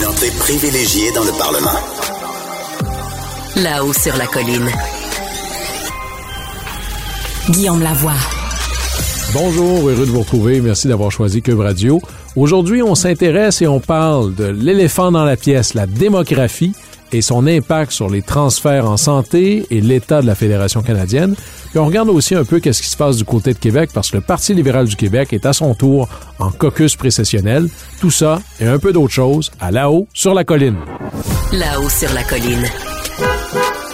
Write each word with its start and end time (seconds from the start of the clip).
Une 0.00 0.06
entrée 0.06 0.30
privilégiée 0.38 1.12
dans 1.12 1.24
le 1.24 1.32
Parlement. 1.32 1.78
Là-haut 3.56 3.92
sur 3.92 4.16
la 4.16 4.26
colline. 4.26 4.66
Guillaume 7.50 7.82
Lavoie. 7.82 8.14
Bonjour, 9.34 9.88
heureux 9.88 10.06
de 10.06 10.10
vous 10.10 10.20
retrouver. 10.20 10.60
Merci 10.62 10.88
d'avoir 10.88 11.10
choisi 11.10 11.42
Cube 11.42 11.58
Radio. 11.58 12.00
Aujourd'hui, 12.34 12.82
on 12.82 12.94
s'intéresse 12.94 13.60
et 13.60 13.66
on 13.66 13.80
parle 13.80 14.34
de 14.34 14.46
l'éléphant 14.46 15.12
dans 15.12 15.24
la 15.24 15.36
pièce, 15.36 15.74
la 15.74 15.86
démographie 15.86 16.72
et 17.12 17.22
son 17.22 17.46
impact 17.46 17.92
sur 17.92 18.08
les 18.08 18.22
transferts 18.22 18.88
en 18.88 18.96
santé 18.96 19.66
et 19.70 19.80
l'état 19.80 20.22
de 20.22 20.26
la 20.26 20.34
Fédération 20.34 20.82
canadienne. 20.82 21.34
Puis 21.70 21.78
on 21.78 21.86
regarde 21.86 22.08
aussi 22.08 22.34
un 22.34 22.44
peu 22.44 22.60
qu'est-ce 22.60 22.82
qui 22.82 22.88
se 22.88 22.96
passe 22.96 23.16
du 23.16 23.24
côté 23.24 23.52
de 23.52 23.58
Québec 23.58 23.90
parce 23.92 24.10
que 24.10 24.16
le 24.16 24.22
Parti 24.22 24.54
libéral 24.54 24.86
du 24.86 24.96
Québec 24.96 25.32
est 25.32 25.46
à 25.46 25.52
son 25.52 25.74
tour 25.74 26.08
en 26.38 26.50
caucus 26.50 26.96
précessionnel. 26.96 27.68
Tout 28.00 28.10
ça 28.10 28.40
et 28.60 28.66
un 28.66 28.78
peu 28.78 28.92
d'autres 28.92 29.12
choses 29.12 29.50
à 29.60 29.70
là-haut 29.70 30.06
sur 30.12 30.34
la 30.34 30.44
colline. 30.44 30.76
Là-haut 31.52 31.88
sur 31.88 32.12
la 32.12 32.24
colline. 32.24 32.64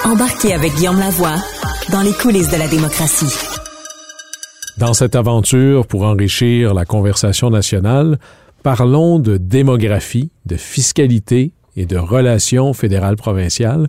Embarquez 0.04 0.54
avec 0.54 0.74
Guillaume 0.74 0.98
Lavoie 0.98 1.36
dans 1.90 2.02
les 2.02 2.12
coulisses 2.12 2.50
de 2.50 2.56
la 2.56 2.68
démocratie. 2.68 3.34
Dans 4.78 4.92
cette 4.92 5.16
aventure 5.16 5.86
pour 5.86 6.02
enrichir 6.02 6.74
la 6.74 6.84
conversation 6.84 7.48
nationale, 7.48 8.18
parlons 8.62 9.18
de 9.18 9.36
démographie, 9.36 10.30
de 10.44 10.56
fiscalité 10.56 11.52
et 11.76 11.86
de 11.86 11.96
relations 11.96 12.72
fédérales-provinciales. 12.72 13.86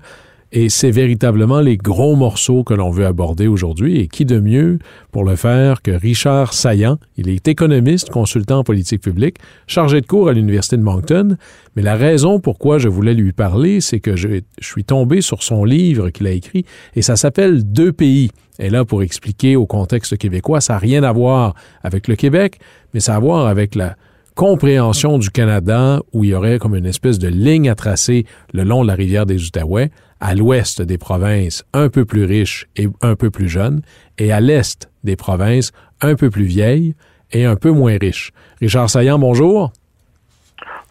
Et 0.53 0.69
c'est 0.69 0.91
véritablement 0.91 1.59
les 1.59 1.75
gros 1.75 2.15
morceaux 2.15 2.63
que 2.63 2.73
l'on 2.73 2.89
veut 2.89 3.05
aborder 3.05 3.47
aujourd'hui. 3.47 3.99
Et 3.99 4.07
qui 4.07 4.23
de 4.23 4.39
mieux 4.39 4.79
pour 5.11 5.25
le 5.25 5.35
faire 5.35 5.81
que 5.81 5.91
Richard 5.91 6.53
Saillant? 6.53 6.99
Il 7.17 7.27
est 7.27 7.49
économiste, 7.49 8.09
consultant 8.09 8.59
en 8.59 8.63
politique 8.63 9.01
publique, 9.01 9.37
chargé 9.67 9.99
de 9.99 10.05
cours 10.05 10.29
à 10.29 10.33
l'Université 10.33 10.77
de 10.77 10.83
Moncton. 10.83 11.35
Mais 11.75 11.81
la 11.81 11.95
raison 11.95 12.39
pourquoi 12.39 12.77
je 12.77 12.87
voulais 12.87 13.13
lui 13.13 13.33
parler, 13.33 13.81
c'est 13.81 13.99
que 13.99 14.15
je, 14.15 14.39
suis 14.61 14.85
tombé 14.85 15.19
sur 15.19 15.43
son 15.43 15.65
livre 15.65 16.11
qu'il 16.11 16.27
a 16.27 16.31
écrit 16.31 16.65
et 16.95 17.01
ça 17.01 17.17
s'appelle 17.17 17.69
Deux 17.69 17.91
pays. 17.91 18.31
Et 18.59 18.69
là, 18.69 18.85
pour 18.85 19.03
expliquer 19.03 19.55
au 19.57 19.65
contexte 19.65 20.17
québécois, 20.17 20.61
ça 20.61 20.73
n'a 20.73 20.79
rien 20.79 21.03
à 21.03 21.11
voir 21.11 21.55
avec 21.83 22.07
le 22.07 22.15
Québec, 22.15 22.59
mais 22.93 23.01
ça 23.01 23.13
a 23.13 23.17
à 23.17 23.19
voir 23.19 23.47
avec 23.47 23.75
la, 23.75 23.97
compréhension 24.37 25.17
du 25.17 25.31
Canada 25.31 25.99
où 26.13 26.23
il 26.23 26.29
y 26.29 26.33
aurait 26.35 26.59
comme 26.59 26.75
une 26.75 26.85
espèce 26.85 27.17
de 27.17 27.27
ligne 27.27 27.71
à 27.71 27.75
tracer 27.75 28.27
le 28.53 28.63
long 28.63 28.83
de 28.83 28.87
la 28.87 28.93
rivière 28.93 29.25
des 29.25 29.43
Outaouais, 29.43 29.89
à 30.19 30.35
l'ouest 30.35 30.83
des 30.83 30.99
provinces 30.99 31.65
un 31.73 31.89
peu 31.89 32.05
plus 32.05 32.23
riches 32.23 32.67
et 32.75 32.87
un 33.01 33.15
peu 33.15 33.31
plus 33.31 33.49
jeunes, 33.49 33.81
et 34.19 34.31
à 34.31 34.39
l'est 34.39 34.91
des 35.03 35.15
provinces 35.15 35.71
un 36.01 36.13
peu 36.13 36.29
plus 36.29 36.43
vieilles 36.43 36.93
et 37.31 37.45
un 37.45 37.55
peu 37.55 37.71
moins 37.71 37.97
riches. 37.99 38.31
Richard 38.61 38.91
Saillant, 38.91 39.17
bonjour. 39.17 39.71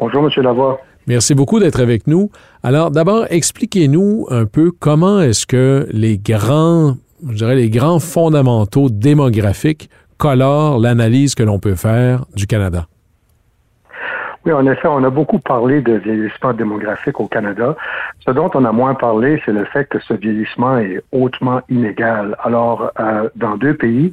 Bonjour, 0.01 0.25
M. 0.25 0.43
Lavoie. 0.43 0.81
Merci 1.07 1.37
beaucoup 1.37 1.61
d'être 1.61 1.81
avec 1.81 2.09
nous. 2.09 2.33
Alors, 2.65 2.91
d'abord, 2.91 3.27
expliquez-nous 3.31 4.27
un 4.29 4.47
peu 4.47 4.73
comment 4.73 5.21
est-ce 5.21 5.47
que 5.47 5.87
les 5.93 6.19
grands, 6.19 6.97
je 7.29 7.37
dirais, 7.37 7.55
les 7.55 7.71
grands 7.71 8.01
fondamentaux 8.01 8.89
démographiques 8.91 9.89
colorent 10.19 10.81
l'analyse 10.81 11.37
que 11.37 11.45
l'on 11.45 11.61
peut 11.61 11.77
faire 11.77 12.25
du 12.35 12.49
Canada. 12.49 12.89
Oui, 14.47 14.53
en 14.53 14.65
effet, 14.67 14.87
on 14.87 15.03
a 15.03 15.11
beaucoup 15.11 15.41
parlé 15.41 15.81
de 15.81 15.95
vieillissement 15.95 16.53
démographique 16.53 17.19
au 17.19 17.27
Canada. 17.27 17.75
Ce 18.21 18.31
dont 18.31 18.49
on 18.55 18.65
a 18.65 18.71
moins 18.71 18.95
parlé, 18.95 19.43
c'est 19.45 19.51
le 19.51 19.65
fait 19.65 19.87
que 19.89 19.99
ce 19.99 20.15
vieillissement 20.15 20.79
est 20.79 21.03
hautement 21.11 21.63
inégal. 21.69 22.37
Alors, 22.45 22.93
euh, 23.01 23.29
dans 23.35 23.57
deux 23.57 23.75
pays, 23.75 24.13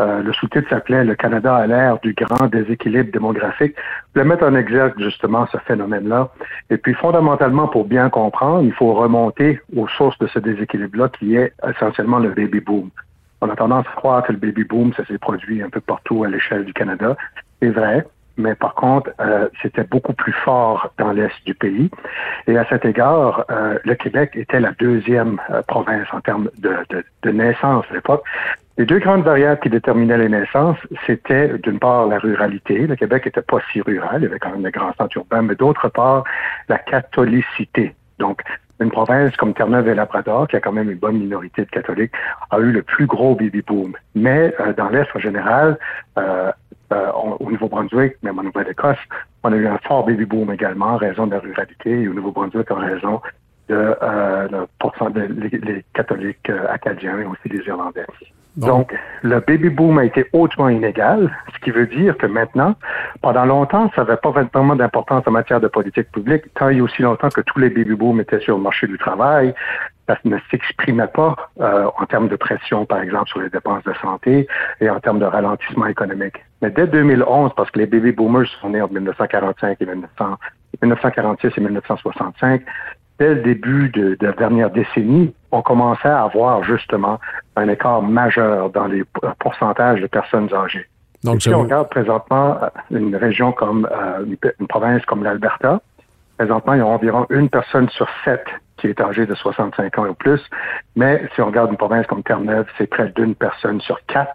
euh, 0.00 0.24
le 0.24 0.32
sous-titre 0.32 0.68
s'appelait 0.70 1.04
Le 1.04 1.14
Canada 1.14 1.54
à 1.54 1.68
l'ère 1.68 2.00
du 2.00 2.14
grand 2.14 2.48
déséquilibre 2.48 3.12
démographique. 3.12 3.76
Je 3.76 4.20
voulais 4.20 4.28
mettre 4.28 4.44
en 4.44 4.56
exergue 4.56 4.94
justement 4.98 5.46
ce 5.52 5.58
phénomène-là. 5.58 6.30
Et 6.70 6.76
puis, 6.76 6.94
fondamentalement, 6.94 7.68
pour 7.68 7.84
bien 7.84 8.10
comprendre, 8.10 8.64
il 8.64 8.72
faut 8.72 8.92
remonter 8.94 9.60
aux 9.76 9.86
sources 9.86 10.18
de 10.18 10.26
ce 10.26 10.40
déséquilibre-là, 10.40 11.10
qui 11.10 11.36
est 11.36 11.52
essentiellement 11.64 12.18
le 12.18 12.30
baby 12.30 12.58
boom. 12.58 12.90
On 13.40 13.48
a 13.48 13.54
tendance 13.54 13.86
à 13.86 13.94
croire 13.94 14.24
que 14.24 14.32
le 14.32 14.38
baby 14.38 14.64
boom, 14.64 14.92
ça 14.94 15.04
s'est 15.04 15.18
produit 15.18 15.62
un 15.62 15.70
peu 15.70 15.80
partout 15.80 16.24
à 16.24 16.28
l'échelle 16.28 16.64
du 16.64 16.72
Canada. 16.72 17.16
C'est 17.62 17.70
vrai, 17.70 18.04
mais 18.40 18.54
par 18.54 18.74
contre, 18.74 19.10
euh, 19.20 19.48
c'était 19.62 19.84
beaucoup 19.84 20.12
plus 20.12 20.32
fort 20.32 20.92
dans 20.98 21.12
l'est 21.12 21.34
du 21.44 21.54
pays. 21.54 21.90
Et 22.46 22.56
à 22.58 22.64
cet 22.68 22.84
égard, 22.84 23.44
euh, 23.50 23.78
le 23.84 23.94
Québec 23.94 24.32
était 24.34 24.60
la 24.60 24.72
deuxième 24.72 25.40
euh, 25.50 25.62
province 25.62 26.06
en 26.12 26.20
termes 26.20 26.50
de, 26.58 27.30
naissance 27.30 27.84
à 27.90 27.94
l'époque. 27.94 28.24
Les 28.78 28.86
deux 28.86 28.98
grandes 28.98 29.24
variables 29.24 29.60
qui 29.60 29.68
déterminaient 29.68 30.16
les 30.16 30.30
naissances, 30.30 30.78
c'était 31.06 31.58
d'une 31.58 31.78
part 31.78 32.06
la 32.06 32.18
ruralité. 32.18 32.86
Le 32.86 32.96
Québec 32.96 33.26
n'était 33.26 33.42
pas 33.42 33.58
si 33.70 33.82
rural, 33.82 34.22
il 34.22 34.24
y 34.24 34.26
avait 34.26 34.38
quand 34.38 34.50
même 34.50 34.62
des 34.62 34.70
grands 34.70 34.94
centres 34.94 35.16
urbains, 35.18 35.42
mais 35.42 35.54
d'autre 35.54 35.88
part, 35.88 36.24
la 36.68 36.78
catholicité. 36.78 37.94
Donc, 38.18 38.42
une 38.80 38.90
province 38.90 39.36
comme 39.36 39.52
Terre-Neuve 39.52 39.88
et 39.88 39.94
Labrador, 39.94 40.48
qui 40.48 40.56
a 40.56 40.60
quand 40.60 40.72
même 40.72 40.90
une 40.90 40.98
bonne 40.98 41.18
minorité 41.18 41.66
de 41.66 41.70
catholiques, 41.70 42.12
a 42.50 42.58
eu 42.58 42.72
le 42.72 42.82
plus 42.82 43.04
gros 43.04 43.34
baby 43.34 43.60
boom. 43.60 43.92
Mais 44.14 44.54
dans 44.78 44.88
l'Est 44.88 45.08
en 45.14 45.18
général, 45.18 45.78
euh, 46.92 47.10
au 47.12 47.50
Nouveau-Brunswick, 47.50 48.14
même 48.22 48.38
en 48.38 48.42
Nouvelle-Écosse, 48.42 48.98
on 49.42 49.52
a 49.52 49.56
eu 49.56 49.66
un 49.66 49.78
fort 49.78 50.06
baby 50.06 50.24
boom 50.24 50.52
également 50.52 50.86
en 50.86 50.96
raison 50.96 51.26
de 51.26 51.32
la 51.32 51.40
ruralité 51.40 52.02
et 52.02 52.08
au 52.08 52.14
Nouveau-Brunswick 52.14 52.70
en 52.70 52.76
raison 52.76 53.20
de 53.68 53.96
euh, 54.02 54.48
des 55.10 55.58
les 55.58 55.84
catholiques 55.94 56.50
euh, 56.50 56.66
acadiens 56.68 57.18
et 57.20 57.24
aussi 57.24 57.48
des 57.48 57.64
Irlandais. 57.66 58.06
Bon. 58.56 58.66
Donc, 58.66 58.98
le 59.22 59.38
baby 59.38 59.68
boom 59.68 59.98
a 59.98 60.04
été 60.04 60.28
hautement 60.32 60.68
inégal, 60.68 61.30
ce 61.54 61.58
qui 61.60 61.70
veut 61.70 61.86
dire 61.86 62.18
que 62.18 62.26
maintenant, 62.26 62.74
pendant 63.22 63.44
longtemps, 63.44 63.90
ça 63.94 64.02
n'avait 64.02 64.16
pas 64.16 64.30
vraiment 64.30 64.74
d'importance 64.74 65.22
en 65.26 65.30
matière 65.30 65.60
de 65.60 65.68
politique 65.68 66.10
publique, 66.10 66.52
tant 66.54 66.68
il 66.68 66.78
y 66.78 66.80
a 66.80 66.82
aussi 66.82 67.02
longtemps 67.02 67.28
que 67.28 67.42
tous 67.42 67.60
les 67.60 67.70
baby 67.70 67.94
booms 67.94 68.20
étaient 68.20 68.40
sur 68.40 68.56
le 68.56 68.62
marché 68.62 68.88
du 68.88 68.98
travail, 68.98 69.54
ça 70.08 70.16
ne 70.24 70.36
s'exprimait 70.50 71.06
pas 71.06 71.36
euh, 71.60 71.88
en 71.96 72.06
termes 72.06 72.28
de 72.28 72.36
pression, 72.36 72.84
par 72.84 73.00
exemple, 73.00 73.28
sur 73.28 73.40
les 73.40 73.50
dépenses 73.50 73.84
de 73.84 73.94
santé 74.02 74.48
et 74.80 74.90
en 74.90 74.98
termes 74.98 75.20
de 75.20 75.26
ralentissement 75.26 75.86
économique. 75.86 76.44
Mais 76.62 76.70
dès 76.70 76.86
2011, 76.86 77.52
parce 77.56 77.70
que 77.70 77.78
les 77.78 77.86
baby 77.86 78.12
boomers 78.12 78.46
sont 78.60 78.70
nés 78.70 78.82
en 78.82 78.88
1945 78.88 79.78
et 79.80 79.86
1900, 79.86 80.36
1946 80.82 81.52
et 81.56 81.60
1965, 81.60 82.62
dès 83.18 83.34
le 83.34 83.42
début 83.42 83.88
de, 83.90 84.14
de, 84.14 84.26
la 84.26 84.32
dernière 84.32 84.70
décennie, 84.70 85.34
on 85.52 85.62
commençait 85.62 86.08
à 86.08 86.22
avoir 86.22 86.62
justement 86.64 87.18
un 87.56 87.68
écart 87.68 88.02
majeur 88.02 88.70
dans 88.70 88.86
les 88.86 89.04
pourcentages 89.38 90.00
de 90.00 90.06
personnes 90.06 90.52
âgées. 90.54 90.86
Donc, 91.22 91.42
si 91.42 91.50
on 91.50 91.62
regarde 91.62 91.90
présentement 91.90 92.58
euh, 92.62 92.68
une 92.90 93.14
région 93.14 93.52
comme 93.52 93.86
euh, 93.92 94.24
une 94.58 94.66
province 94.66 95.04
comme 95.04 95.22
l'Alberta, 95.22 95.80
présentement, 96.38 96.72
il 96.72 96.78
y 96.78 96.82
a 96.82 96.86
environ 96.86 97.26
une 97.28 97.50
personne 97.50 97.88
sur 97.90 98.08
sept 98.24 98.44
qui 98.78 98.86
est 98.86 99.00
âgée 99.02 99.26
de 99.26 99.34
65 99.34 99.98
ans 99.98 100.06
ou 100.08 100.14
plus. 100.14 100.40
Mais 100.96 101.22
si 101.34 101.42
on 101.42 101.46
regarde 101.46 101.70
une 101.70 101.76
province 101.76 102.06
comme 102.06 102.22
Terre-Neuve, 102.22 102.66
c'est 102.78 102.86
près 102.86 103.12
d'une 103.14 103.34
personne 103.34 103.80
sur 103.82 104.00
quatre. 104.06 104.32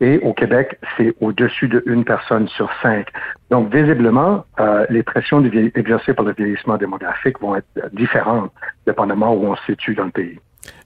Et 0.00 0.18
au 0.18 0.34
Québec, 0.34 0.78
c'est 0.96 1.14
au-dessus 1.20 1.68
d'une 1.68 2.04
personne 2.04 2.48
sur 2.48 2.68
cinq. 2.82 3.06
Donc, 3.50 3.74
visiblement, 3.74 4.44
euh, 4.60 4.84
les 4.90 5.02
pressions 5.02 5.42
exercées 5.74 6.12
par 6.12 6.26
le 6.26 6.34
vieillissement 6.34 6.76
démographique 6.76 7.40
vont 7.40 7.56
être 7.56 7.66
différentes, 7.94 8.52
dépendamment 8.86 9.34
où 9.34 9.46
on 9.46 9.56
se 9.56 9.64
situe 9.64 9.94
dans 9.94 10.04
le 10.04 10.10
pays. 10.10 10.38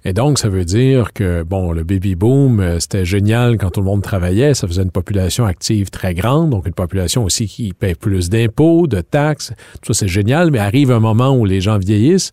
Et 0.04 0.12
donc, 0.12 0.38
ça 0.38 0.48
veut 0.48 0.64
dire 0.64 1.12
que, 1.12 1.42
bon, 1.42 1.72
le 1.72 1.84
baby 1.84 2.14
boom, 2.14 2.60
euh, 2.60 2.78
c'était 2.78 3.04
génial 3.04 3.58
quand 3.58 3.70
tout 3.70 3.80
le 3.80 3.86
monde 3.86 4.02
travaillait. 4.02 4.54
Ça 4.54 4.66
faisait 4.66 4.82
une 4.82 4.90
population 4.90 5.44
active 5.44 5.90
très 5.90 6.14
grande, 6.14 6.50
donc 6.50 6.66
une 6.66 6.74
population 6.74 7.24
aussi 7.24 7.46
qui 7.46 7.72
paie 7.72 7.94
plus 7.94 8.30
d'impôts, 8.30 8.86
de 8.86 9.00
taxes. 9.00 9.52
Tout 9.82 9.92
ça, 9.92 10.00
c'est 10.00 10.08
génial, 10.08 10.50
mais 10.50 10.58
arrive 10.58 10.92
un 10.92 11.00
moment 11.00 11.36
où 11.36 11.44
les 11.44 11.60
gens 11.60 11.78
vieillissent. 11.78 12.32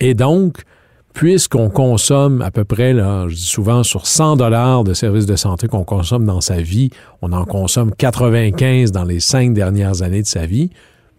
Et 0.00 0.14
donc, 0.14 0.62
puisqu'on 1.12 1.68
consomme 1.68 2.42
à 2.42 2.50
peu 2.50 2.64
près, 2.64 2.92
là, 2.92 3.26
je 3.28 3.34
dis 3.34 3.42
souvent, 3.42 3.82
sur 3.82 4.06
100 4.06 4.36
dollars 4.36 4.84
de 4.84 4.94
services 4.94 5.26
de 5.26 5.36
santé 5.36 5.68
qu'on 5.68 5.84
consomme 5.84 6.24
dans 6.24 6.40
sa 6.40 6.60
vie, 6.60 6.90
on 7.22 7.32
en 7.32 7.44
consomme 7.44 7.94
95 7.94 8.92
dans 8.92 9.04
les 9.04 9.20
cinq 9.20 9.52
dernières 9.52 10.02
années 10.02 10.22
de 10.22 10.26
sa 10.26 10.46
vie, 10.46 10.70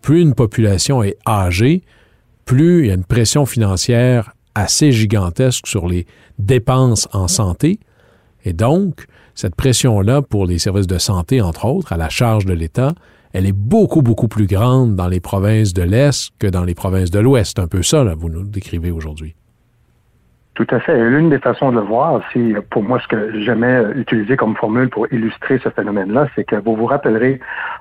plus 0.02 0.22
une 0.22 0.34
population 0.34 1.04
est 1.04 1.18
âgée, 1.28 1.84
plus 2.46 2.82
il 2.82 2.88
y 2.88 2.92
a 2.92 2.96
une 2.96 3.04
pression 3.04 3.46
financière 3.46 4.34
assez 4.56 4.92
gigantesque 4.92 5.68
sur 5.68 5.88
les 5.88 6.06
dépenses 6.40 7.08
en 7.14 7.28
santé. 7.28 7.80
Et 8.44 8.54
donc, 8.54 9.06
cette 9.36 9.56
pression-là 9.56 10.22
pour 10.22 10.46
les 10.46 10.60
services 10.60 10.88
de 10.88 10.98
santé, 10.98 11.42
entre 11.42 11.66
autres, 11.66 11.94
à 11.94 11.98
la 11.98 12.10
charge 12.10 12.46
de 12.46 12.54
l'État, 12.54 12.94
elle 13.34 13.46
est 13.46 13.54
beaucoup, 13.54 14.02
beaucoup 14.02 14.28
plus 14.28 14.48
grande 14.48 14.96
dans 14.96 15.08
les 15.08 15.22
provinces 15.22 15.74
de 15.74 15.84
l'Est 15.84 16.32
que 16.38 16.48
dans 16.48 16.64
les 16.64 16.76
provinces 16.76 17.12
de 17.12 17.20
l'Ouest. 17.20 17.60
Un 17.60 17.68
peu 17.68 17.82
ça, 17.82 18.04
là, 18.04 18.14
vous 18.14 18.30
nous 18.30 18.44
décrivez 18.44 18.92
aujourd'hui. 18.92 19.36
Tout 20.54 20.68
à 20.70 20.82
fait. 20.82 20.98
L'une 20.98 21.30
des 21.30 21.40
façons 21.40 21.72
de 21.72 21.78
le 21.78 21.82
voir, 21.82 22.22
c'est 22.34 22.56
pour 22.70 22.84
moi 22.84 23.00
ce 23.00 23.08
que 23.08 23.40
j'aimais 23.40 23.84
utiliser 23.96 24.36
comme 24.36 24.56
formule 24.58 24.90
pour 24.90 25.12
illustrer 25.12 25.60
ce 25.64 25.70
phénomène-là, 25.70 26.28
c'est 26.36 26.44
que 26.44 26.58
vous 26.58 26.76
vous 26.76 26.88
rappellerez, 26.88 27.40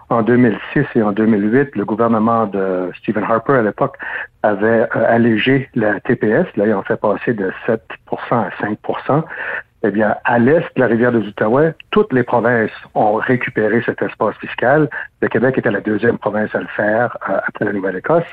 en 0.09 0.23
2006 0.23 0.87
et 0.95 1.03
en 1.03 1.11
2008, 1.11 1.75
le 1.75 1.85
gouvernement 1.85 2.47
de 2.47 2.91
Stephen 2.99 3.25
Harper 3.25 3.55
à 3.55 3.63
l'époque 3.63 3.97
avait 4.45 4.83
euh, 4.83 4.87
allégé 5.09 5.69
la 5.75 5.99
TPS, 6.01 6.47
là, 6.57 6.67
il 6.67 6.75
en 6.75 6.83
fait 6.83 6.97
passer 6.97 7.35
de 7.35 7.53
7% 7.67 7.79
à 8.31 8.51
5 8.61 8.79
eh 9.83 9.91
bien, 9.91 10.17
à 10.25 10.39
l'est 10.39 10.65
de 10.77 10.81
la 10.81 10.87
rivière 10.87 11.13
des 11.13 11.27
Outaouais, 11.27 11.75
toutes 11.91 12.13
les 12.13 12.23
provinces 12.23 12.71
ont 12.95 13.15
récupéré 13.15 13.83
cet 13.85 14.03
espace 14.03 14.37
fiscal. 14.37 14.89
Le 15.23 15.29
Québec 15.29 15.57
était 15.59 15.71
la 15.71 15.81
deuxième 15.81 16.19
province 16.19 16.55
à 16.55 16.61
le 16.61 16.67
faire 16.67 17.17
euh, 17.29 17.39
après 17.47 17.65
la 17.65 17.73
Nouvelle-Écosse. 17.73 18.27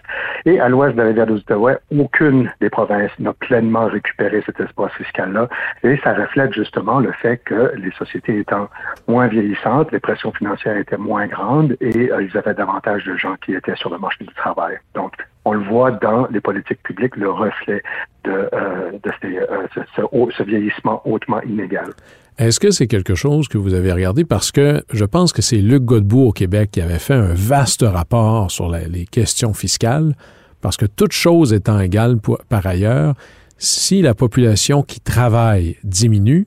Et 0.45 0.59
à 0.59 0.69
l'ouest 0.69 0.95
de 0.95 1.01
la 1.01 1.07
rivière 1.07 1.27
des 1.27 1.33
Outaouais, 1.33 1.77
aucune 1.97 2.51
des 2.59 2.69
provinces 2.69 3.11
n'a 3.19 3.33
pleinement 3.33 3.85
récupéré 3.85 4.43
cet 4.45 4.59
espace 4.59 4.91
fiscal-là. 4.93 5.47
Et 5.83 5.97
ça 6.03 6.13
reflète 6.13 6.53
justement 6.53 6.99
le 6.99 7.11
fait 7.13 7.37
que 7.37 7.71
les 7.75 7.91
sociétés 7.91 8.39
étant 8.39 8.69
moins 9.07 9.27
vieillissantes, 9.27 9.91
les 9.91 9.99
pressions 9.99 10.31
financières 10.33 10.77
étaient 10.77 10.97
moins 10.97 11.27
grandes 11.27 11.77
et 11.79 12.11
euh, 12.11 12.23
ils 12.23 12.37
avaient 12.37 12.53
davantage 12.53 13.05
de 13.05 13.15
gens 13.15 13.35
qui 13.45 13.53
étaient 13.53 13.75
sur 13.75 13.89
le 13.89 13.97
marché 13.97 14.25
du 14.25 14.33
travail. 14.33 14.77
Donc, 14.93 15.13
on 15.47 15.53
le 15.53 15.63
voit 15.63 15.91
dans 15.91 16.27
les 16.27 16.41
politiques 16.41 16.83
publiques, 16.83 17.15
le 17.15 17.31
reflet 17.31 17.81
de, 18.25 18.31
euh, 18.31 18.91
euh, 19.23 19.67
ce, 19.95 20.43
vieillissement 20.43 21.01
hautement 21.05 21.41
inégal. 21.43 21.91
Est-ce 22.37 22.59
que 22.59 22.69
c'est 22.69 22.87
quelque 22.87 23.15
chose 23.15 23.47
que 23.47 23.57
vous 23.57 23.73
avez 23.73 23.91
regardé? 23.93 24.25
Parce 24.25 24.51
que 24.51 24.83
je 24.91 25.05
pense 25.05 25.31
que 25.31 25.41
c'est 25.41 25.57
Luc 25.57 25.83
Godbout 25.83 26.27
au 26.27 26.31
Québec 26.31 26.71
qui 26.71 26.81
avait 26.81 26.99
fait 26.99 27.13
un 27.13 27.33
vaste 27.33 27.83
rapport 27.87 28.51
sur 28.51 28.69
les 28.69 29.05
questions 29.05 29.53
fiscales, 29.53 30.13
parce 30.61 30.75
que 30.75 30.85
toute 30.85 31.13
chose 31.13 31.53
étant 31.53 31.79
égale 31.79 32.17
par 32.49 32.67
ailleurs, 32.67 33.15
si 33.57 34.01
la 34.01 34.13
population 34.13 34.83
qui 34.83 34.99
travaille 34.99 35.77
diminue, 35.83 36.45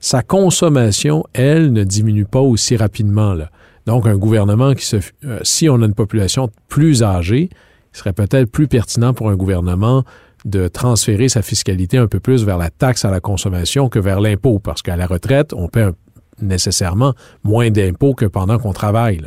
sa 0.00 0.22
consommation, 0.22 1.24
elle, 1.32 1.72
ne 1.72 1.84
diminue 1.84 2.26
pas 2.26 2.40
aussi 2.40 2.76
rapidement. 2.76 3.36
Donc, 3.86 4.06
un 4.06 4.16
gouvernement 4.16 4.74
qui 4.74 4.84
se... 4.84 4.96
Euh, 5.24 5.38
si 5.44 5.68
on 5.68 5.80
a 5.80 5.86
une 5.86 5.94
population 5.94 6.50
plus 6.68 7.04
âgée, 7.04 7.48
il 7.92 7.98
serait 7.98 8.12
peut-être 8.12 8.50
plus 8.50 8.68
pertinent 8.68 9.14
pour 9.14 9.30
un 9.30 9.36
gouvernement 9.36 10.04
de 10.44 10.68
transférer 10.68 11.28
sa 11.28 11.42
fiscalité 11.42 11.98
un 11.98 12.08
peu 12.08 12.20
plus 12.20 12.44
vers 12.44 12.58
la 12.58 12.70
taxe 12.70 13.04
à 13.04 13.10
la 13.10 13.20
consommation 13.20 13.88
que 13.88 13.98
vers 13.98 14.20
l'impôt, 14.20 14.58
parce 14.58 14.82
qu'à 14.82 14.96
la 14.96 15.06
retraite, 15.06 15.52
on 15.52 15.68
paie 15.68 15.90
nécessairement 16.40 17.12
moins 17.44 17.70
d'impôts 17.70 18.14
que 18.14 18.24
pendant 18.24 18.58
qu'on 18.58 18.72
travaille. 18.72 19.20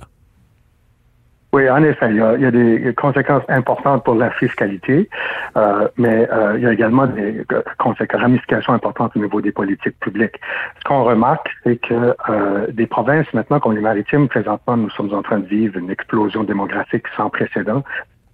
Oui, 1.55 1.69
en 1.69 1.81
effet, 1.83 2.09
il 2.09 2.17
y, 2.17 2.21
a, 2.21 2.51
des 2.51 2.93
conséquences 2.97 3.43
importantes 3.47 4.03
pour 4.03 4.15
la 4.15 4.29
fiscalité, 4.31 5.09
euh, 5.55 5.87
mais 5.95 6.27
euh, 6.29 6.57
il 6.57 6.63
y 6.63 6.67
a 6.67 6.73
également 6.73 7.07
des 7.07 7.45
conséquences, 7.77 8.19
ramifications 8.19 8.73
importantes 8.73 9.13
au 9.15 9.19
niveau 9.19 9.39
des 9.39 9.53
politiques 9.53 9.97
publiques. 10.01 10.35
Ce 10.79 10.83
qu'on 10.83 11.05
remarque, 11.05 11.47
c'est 11.63 11.77
que 11.77 12.13
euh, 12.29 12.67
des 12.73 12.87
provinces, 12.87 13.33
maintenant 13.33 13.61
comme 13.61 13.73
les 13.73 13.79
maritimes, 13.79 14.27
présentement, 14.27 14.75
nous 14.75 14.89
sommes 14.89 15.13
en 15.13 15.21
train 15.21 15.39
de 15.39 15.45
vivre 15.45 15.77
une 15.77 15.89
explosion 15.89 16.43
démographique 16.43 17.05
sans 17.15 17.29
précédent. 17.29 17.83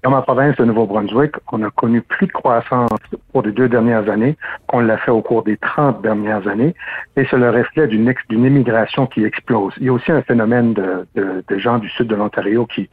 Dans 0.03 0.09
ma 0.09 0.23
province 0.23 0.55
de 0.55 0.65
Nouveau-Brunswick, 0.65 1.35
on 1.51 1.61
a 1.61 1.69
connu 1.69 2.01
plus 2.01 2.25
de 2.25 2.31
croissance 2.31 2.89
pour 3.31 3.43
les 3.43 3.51
deux 3.51 3.69
dernières 3.69 4.09
années 4.09 4.35
qu'on 4.65 4.79
l'a 4.79 4.97
fait 4.97 5.11
au 5.11 5.21
cours 5.21 5.43
des 5.43 5.57
30 5.57 6.01
dernières 6.01 6.47
années, 6.47 6.73
et 7.15 7.25
c'est 7.29 7.37
le 7.37 7.51
reflet 7.51 7.87
d'une 7.87 8.11
immigration 8.31 9.05
qui 9.05 9.23
explose. 9.23 9.73
Il 9.77 9.85
y 9.85 9.89
a 9.89 9.93
aussi 9.93 10.11
un 10.11 10.23
phénomène 10.23 10.73
de 10.73 11.57
gens 11.57 11.77
du 11.77 11.87
sud 11.89 12.07
de 12.07 12.15
l'Ontario 12.15 12.65
qui 12.65 12.89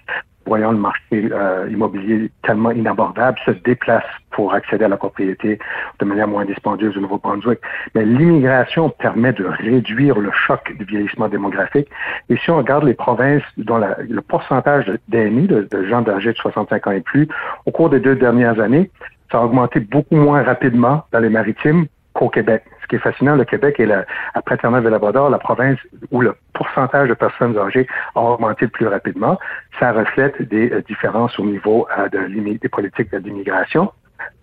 voyant 0.49 0.73
le 0.73 0.79
marché 0.79 1.29
euh, 1.33 1.69
immobilier 1.71 2.31
tellement 2.43 2.71
inabordable, 2.71 3.39
se 3.45 3.51
déplacent 3.51 4.05
pour 4.31 4.55
accéder 4.55 4.85
à 4.85 4.89
la 4.89 4.97
propriété 4.97 5.59
de 5.99 6.05
manière 6.05 6.29
moins 6.29 6.45
dispendieuse 6.45 6.97
au 6.97 7.01
Nouveau-Brunswick. 7.01 7.61
Mais 7.95 8.05
l'immigration 8.05 8.91
permet 8.91 9.33
de 9.33 9.45
réduire 9.45 10.19
le 10.19 10.31
choc 10.33 10.73
du 10.79 10.85
vieillissement 10.85 11.29
démographique. 11.29 11.89
Et 12.29 12.37
si 12.37 12.51
on 12.51 12.59
regarde 12.59 12.85
les 12.85 12.95
provinces 12.95 13.43
dont 13.57 13.79
le 13.79 14.21
pourcentage 14.23 14.91
d'ennemis, 15.09 15.47
de, 15.47 15.69
de 15.71 15.85
gens 15.87 16.07
âgés 16.09 16.33
de 16.33 16.39
65 16.39 16.87
ans 16.87 16.91
et 16.93 17.01
plus, 17.01 17.29
au 17.67 17.71
cours 17.71 17.91
des 17.91 18.01
deux 18.01 18.17
dernières 18.17 18.61
années, 18.61 18.91
ça 19.31 19.39
a 19.39 19.45
augmenté 19.45 19.81
beaucoup 19.81 20.17
moins 20.17 20.43
rapidement 20.43 21.05
dans 21.13 21.21
les 21.21 21.29
maritimes 21.29 21.87
qu'au 22.19 22.29
Québec. 22.29 22.65
Ce 22.83 22.89
qui 22.89 22.97
est 22.97 22.99
fascinant, 22.99 23.37
le 23.37 23.45
Québec 23.45 23.79
est, 23.79 23.87
la, 23.87 24.05
après 24.35 24.57
Terre-Neuve 24.57 24.87
et 24.87 24.91
Labrador, 24.91 25.31
la 25.31 25.39
province 25.39 25.79
où 26.11 26.21
le 26.21 26.35
pourcentage 26.53 27.09
de 27.09 27.15
personnes 27.15 27.57
âgées 27.57 27.87
a 28.17 28.21
augmenté 28.21 28.65
le 28.65 28.71
plus 28.73 28.89
rapidement. 28.89 29.39
Ça 29.79 29.93
reflète 29.93 30.43
des 30.43 30.73
euh, 30.73 30.83
différences 30.83 31.39
au 31.39 31.45
niveau 31.45 31.87
euh, 31.97 32.09
de 32.09 32.59
des 32.59 32.69
politiques 32.69 33.15
d'immigration. 33.15 33.93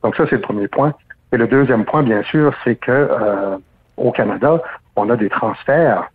Donc 0.03 0.15
ça, 0.15 0.23
c'est 0.29 0.37
le 0.37 0.41
premier 0.41 0.69
point. 0.69 0.93
Et 1.33 1.37
le 1.37 1.47
deuxième 1.47 1.83
point, 1.83 2.01
bien 2.03 2.23
sûr, 2.23 2.53
c'est 2.63 2.75
que 2.75 2.91
euh, 2.91 3.57
au 3.97 4.11
Canada, 4.11 4.61
on 4.95 5.09
a 5.09 5.17
des 5.17 5.29
transferts 5.29 6.09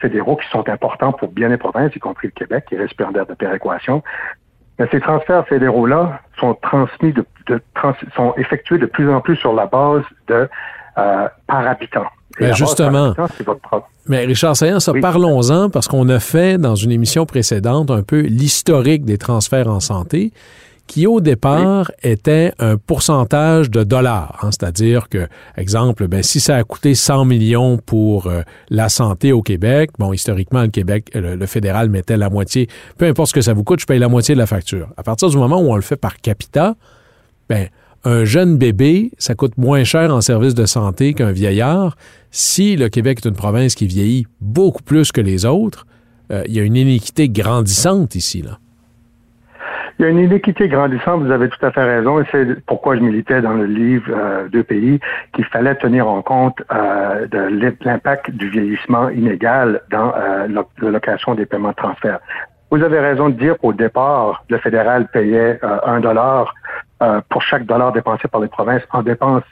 fédéraux 0.00 0.36
qui 0.36 0.48
sont 0.48 0.66
importants 0.70 1.12
pour 1.12 1.28
bien 1.28 1.48
les 1.48 1.58
provinces, 1.58 1.94
y 1.94 1.98
compris 1.98 2.28
le 2.28 2.32
Québec, 2.32 2.64
qui 2.66 2.74
est 2.74 2.78
récipiendaire 2.78 3.26
de 3.26 3.34
péréquation. 3.34 4.02
Mais 4.78 4.86
ces 4.90 5.00
transferts 5.00 5.46
fédéraux-là 5.48 6.20
sont 6.38 6.54
transmis 6.54 7.12
de, 7.12 7.24
sont 8.14 8.34
effectués 8.36 8.78
de 8.78 8.86
plus 8.86 9.10
en 9.10 9.20
plus 9.20 9.36
sur 9.36 9.52
la 9.52 9.66
base 9.66 10.04
de 10.28 10.48
euh, 10.98 11.28
par 11.46 11.66
habitant. 11.66 12.04
Mais 12.40 12.54
justement. 12.54 13.14
Mais 14.06 14.24
Richard 14.24 14.56
Saillant, 14.56 14.80
ça, 14.80 14.92
parlons-en 15.00 15.70
parce 15.70 15.88
qu'on 15.88 16.08
a 16.08 16.20
fait 16.20 16.56
dans 16.56 16.74
une 16.74 16.92
émission 16.92 17.26
précédente 17.26 17.90
un 17.90 18.02
peu 18.02 18.20
l'historique 18.20 19.04
des 19.04 19.18
transferts 19.18 19.68
en 19.68 19.80
santé 19.80 20.32
qui 20.88 21.06
au 21.06 21.20
départ 21.20 21.92
était 22.02 22.52
un 22.58 22.78
pourcentage 22.78 23.70
de 23.70 23.84
dollars. 23.84 24.38
Hein. 24.42 24.50
C'est-à-dire 24.50 25.08
que, 25.08 25.28
exemple, 25.56 26.08
ben, 26.08 26.22
si 26.22 26.40
ça 26.40 26.56
a 26.56 26.64
coûté 26.64 26.94
100 26.94 27.26
millions 27.26 27.76
pour 27.76 28.26
euh, 28.26 28.40
la 28.70 28.88
santé 28.88 29.30
au 29.32 29.42
Québec, 29.42 29.90
bon, 29.98 30.12
historiquement, 30.12 30.62
le 30.62 30.68
Québec, 30.68 31.10
le, 31.14 31.46
fédéral 31.46 31.90
mettait 31.90 32.16
la 32.16 32.30
moitié. 32.30 32.68
Peu 32.96 33.04
importe 33.04 33.28
ce 33.28 33.34
que 33.34 33.40
ça 33.42 33.52
vous 33.52 33.64
coûte, 33.64 33.80
je 33.80 33.86
paye 33.86 33.98
la 33.98 34.08
moitié 34.08 34.34
de 34.34 34.40
la 34.40 34.46
facture. 34.46 34.88
À 34.96 35.02
partir 35.02 35.28
du 35.28 35.36
moment 35.36 35.60
où 35.60 35.70
on 35.70 35.76
le 35.76 35.82
fait 35.82 35.96
par 35.96 36.16
capita, 36.16 36.74
ben, 37.50 37.68
un 38.04 38.24
jeune 38.24 38.56
bébé, 38.56 39.10
ça 39.18 39.34
coûte 39.34 39.56
moins 39.56 39.84
cher 39.84 40.14
en 40.14 40.20
service 40.20 40.54
de 40.54 40.66
santé 40.66 41.14
qu'un 41.14 41.32
vieillard. 41.32 41.96
Si 42.30 42.76
le 42.76 42.88
Québec 42.88 43.20
est 43.24 43.28
une 43.28 43.36
province 43.36 43.74
qui 43.74 43.86
vieillit 43.86 44.26
beaucoup 44.40 44.82
plus 44.82 45.12
que 45.12 45.20
les 45.20 45.44
autres, 45.44 45.86
euh, 46.30 46.42
il 46.46 46.54
y 46.54 46.60
a 46.60 46.62
une 46.62 46.76
inéquité 46.76 47.28
grandissante 47.28 48.14
ici, 48.14 48.42
là. 48.42 48.58
Il 49.98 50.04
y 50.04 50.06
a 50.06 50.10
une 50.10 50.20
inéquité 50.20 50.68
grandissante, 50.68 51.24
vous 51.24 51.32
avez 51.32 51.48
tout 51.48 51.66
à 51.66 51.72
fait 51.72 51.82
raison, 51.82 52.20
et 52.20 52.24
c'est 52.30 52.64
pourquoi 52.66 52.94
je 52.94 53.00
militais 53.00 53.40
dans 53.40 53.54
le 53.54 53.64
livre 53.64 54.12
euh, 54.14 54.48
Deux 54.48 54.62
pays 54.62 55.00
qu'il 55.32 55.44
fallait 55.46 55.74
tenir 55.74 56.06
en 56.06 56.22
compte 56.22 56.62
euh, 56.72 57.26
de 57.26 57.74
l'impact 57.84 58.30
du 58.30 58.48
vieillissement 58.48 59.08
inégal 59.08 59.82
dans 59.90 60.14
euh, 60.16 60.46
l'allocation 60.80 61.34
des 61.34 61.46
paiements 61.46 61.70
de 61.70 61.74
transfert. 61.74 62.20
Vous 62.70 62.80
avez 62.80 63.00
raison 63.00 63.28
de 63.28 63.34
dire 63.34 63.58
qu'au 63.58 63.72
départ, 63.72 64.44
le 64.48 64.58
fédéral 64.58 65.08
payait 65.08 65.58
un 65.62 66.00
dollar 66.00 66.54
pour 67.28 67.42
chaque 67.42 67.64
dollar 67.64 67.92
dépensé 67.92 68.28
par 68.28 68.40
les 68.40 68.48
provinces 68.48 68.82
en 68.90 69.02
dépenses 69.02 69.44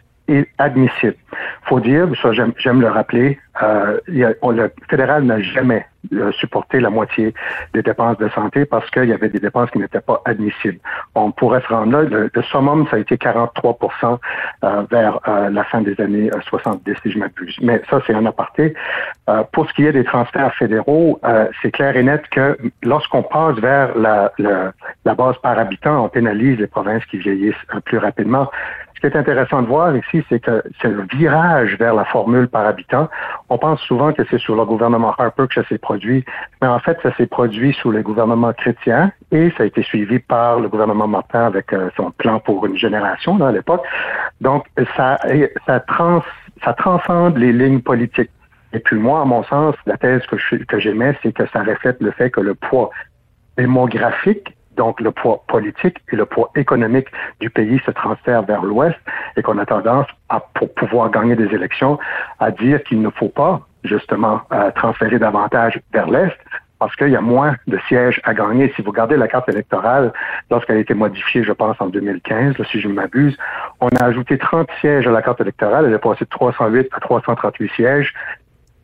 admissibles. 0.58 1.16
Faut 1.62 1.80
dire, 1.80 2.08
ça 2.22 2.30
j'aime 2.32 2.80
le 2.80 2.88
rappeler, 2.88 3.38
euh, 3.62 3.98
le 4.08 4.72
fédéral 4.88 5.24
n'a 5.24 5.40
jamais 5.40 5.86
euh, 6.12 6.30
supporté 6.32 6.78
la 6.78 6.90
moitié 6.90 7.34
des 7.72 7.82
dépenses 7.82 8.18
de 8.18 8.28
santé 8.28 8.64
parce 8.64 8.88
qu'il 8.90 9.06
y 9.06 9.12
avait 9.12 9.28
des 9.28 9.40
dépenses 9.40 9.70
qui 9.70 9.78
n'étaient 9.78 10.00
pas 10.00 10.20
admissibles. 10.24 10.78
On 11.14 11.30
pourrait 11.30 11.62
se 11.62 11.68
rendre 11.68 11.92
là. 11.92 12.02
Le, 12.02 12.42
summum, 12.42 12.86
ça 12.88 12.96
a 12.96 12.98
été 13.00 13.16
43% 13.16 14.18
euh, 14.62 14.82
vers 14.90 15.18
euh, 15.26 15.50
la 15.50 15.64
fin 15.64 15.80
des 15.80 15.98
années 16.00 16.30
70, 16.48 16.94
si 17.02 17.10
je 17.10 17.18
m'abuse. 17.18 17.56
Mais 17.60 17.80
ça, 17.90 18.00
c'est 18.06 18.14
un 18.14 18.26
aparté. 18.26 18.74
pour 19.52 19.68
ce 19.68 19.74
qui 19.74 19.84
est 19.86 19.92
des 19.92 20.04
transferts 20.04 20.54
fédéraux, 20.54 21.20
c'est 21.60 21.72
clair 21.72 21.96
et 21.96 22.02
net 22.02 22.22
que 22.30 22.56
lorsqu'on 22.82 23.22
passe 23.22 23.56
vers 23.58 23.96
la, 23.98 24.32
la, 24.38 24.72
la, 25.04 25.14
base 25.14 25.36
par 25.38 25.58
habitant, 25.58 26.04
on 26.04 26.08
pénalise 26.08 26.58
les 26.58 26.66
provinces 26.66 27.04
qui 27.06 27.18
vieillissent 27.18 27.54
plus 27.84 27.98
rapidement. 27.98 28.48
Ce 28.96 29.00
qui 29.00 29.06
est 29.08 29.16
intéressant 29.18 29.60
de 29.60 29.66
voir 29.66 29.94
ici, 29.94 30.24
c'est 30.30 30.40
que 30.40 30.62
c'est 30.80 30.88
le 30.88 31.06
virage 31.12 31.76
vers 31.78 31.92
la 31.92 32.06
formule 32.06 32.48
par 32.48 32.66
habitant. 32.66 33.10
On 33.50 33.58
pense 33.58 33.80
souvent 33.82 34.14
que 34.14 34.22
c'est 34.30 34.38
sur 34.38 34.56
le 34.56 34.64
gouvernement 34.64 35.14
Harper 35.18 35.46
que 35.48 35.62
ça 35.62 35.68
s'est 35.68 35.76
produit, 35.76 36.24
mais 36.62 36.68
en 36.68 36.78
fait, 36.78 36.98
ça 37.02 37.14
s'est 37.16 37.26
produit 37.26 37.74
sous 37.74 37.90
le 37.90 38.00
gouvernement 38.00 38.54
chrétien 38.54 39.12
et 39.32 39.52
ça 39.58 39.64
a 39.64 39.66
été 39.66 39.82
suivi 39.82 40.18
par 40.18 40.60
le 40.60 40.68
gouvernement 40.68 41.06
Martin 41.06 41.44
avec 41.44 41.74
euh, 41.74 41.90
son 41.94 42.10
plan 42.10 42.40
pour 42.40 42.64
une 42.64 42.78
génération 42.78 43.36
là, 43.36 43.48
à 43.48 43.52
l'époque. 43.52 43.84
Donc, 44.40 44.64
ça, 44.96 45.18
ça, 45.66 45.80
trans, 45.80 46.22
ça 46.64 46.72
transcende 46.72 47.36
les 47.36 47.52
lignes 47.52 47.82
politiques. 47.82 48.30
Et 48.72 48.78
puis 48.78 48.96
moi, 48.96 49.20
à 49.20 49.24
mon 49.26 49.42
sens, 49.44 49.74
la 49.84 49.98
thèse 49.98 50.22
que, 50.26 50.78
j'émets, 50.78 51.16
c'est 51.22 51.32
que 51.32 51.46
ça 51.52 51.62
reflète 51.62 52.00
le 52.00 52.12
fait 52.12 52.30
que 52.30 52.40
le 52.40 52.54
poids 52.54 52.90
démographique 53.58 54.56
donc 54.76 55.00
le 55.00 55.10
poids 55.10 55.42
politique 55.48 55.98
et 56.12 56.16
le 56.16 56.26
poids 56.26 56.50
économique 56.54 57.08
du 57.40 57.50
pays 57.50 57.80
se 57.84 57.90
transfère 57.90 58.42
vers 58.42 58.62
l'Ouest 58.62 58.96
et 59.36 59.42
qu'on 59.42 59.58
a 59.58 59.66
tendance 59.66 60.06
à, 60.28 60.40
pour 60.40 60.72
pouvoir 60.74 61.10
gagner 61.10 61.36
des 61.36 61.54
élections, 61.54 61.98
à 62.38 62.50
dire 62.50 62.82
qu'il 62.84 63.00
ne 63.00 63.10
faut 63.10 63.28
pas 63.28 63.62
justement 63.84 64.40
euh, 64.52 64.70
transférer 64.72 65.18
davantage 65.18 65.80
vers 65.92 66.08
l'Est 66.08 66.36
parce 66.78 66.94
qu'il 66.96 67.08
y 67.08 67.16
a 67.16 67.20
moins 67.20 67.56
de 67.66 67.78
sièges 67.88 68.20
à 68.24 68.34
gagner. 68.34 68.72
Si 68.76 68.82
vous 68.82 68.90
regardez 68.90 69.16
la 69.16 69.28
carte 69.28 69.48
électorale, 69.48 70.12
lorsqu'elle 70.50 70.76
a 70.76 70.80
été 70.80 70.94
modifiée, 70.94 71.42
je 71.42 71.52
pense, 71.52 71.76
en 71.80 71.86
2015, 71.86 72.54
si 72.70 72.80
je 72.80 72.88
ne 72.88 72.92
m'abuse, 72.92 73.36
on 73.80 73.88
a 73.88 74.04
ajouté 74.04 74.36
30 74.36 74.68
sièges 74.80 75.06
à 75.06 75.10
la 75.10 75.22
carte 75.22 75.40
électorale. 75.40 75.86
Elle 75.86 75.94
est 75.94 75.98
passée 75.98 76.24
de 76.24 76.30
308 76.30 76.88
à 76.92 77.00
338 77.00 77.72
sièges. 77.72 78.12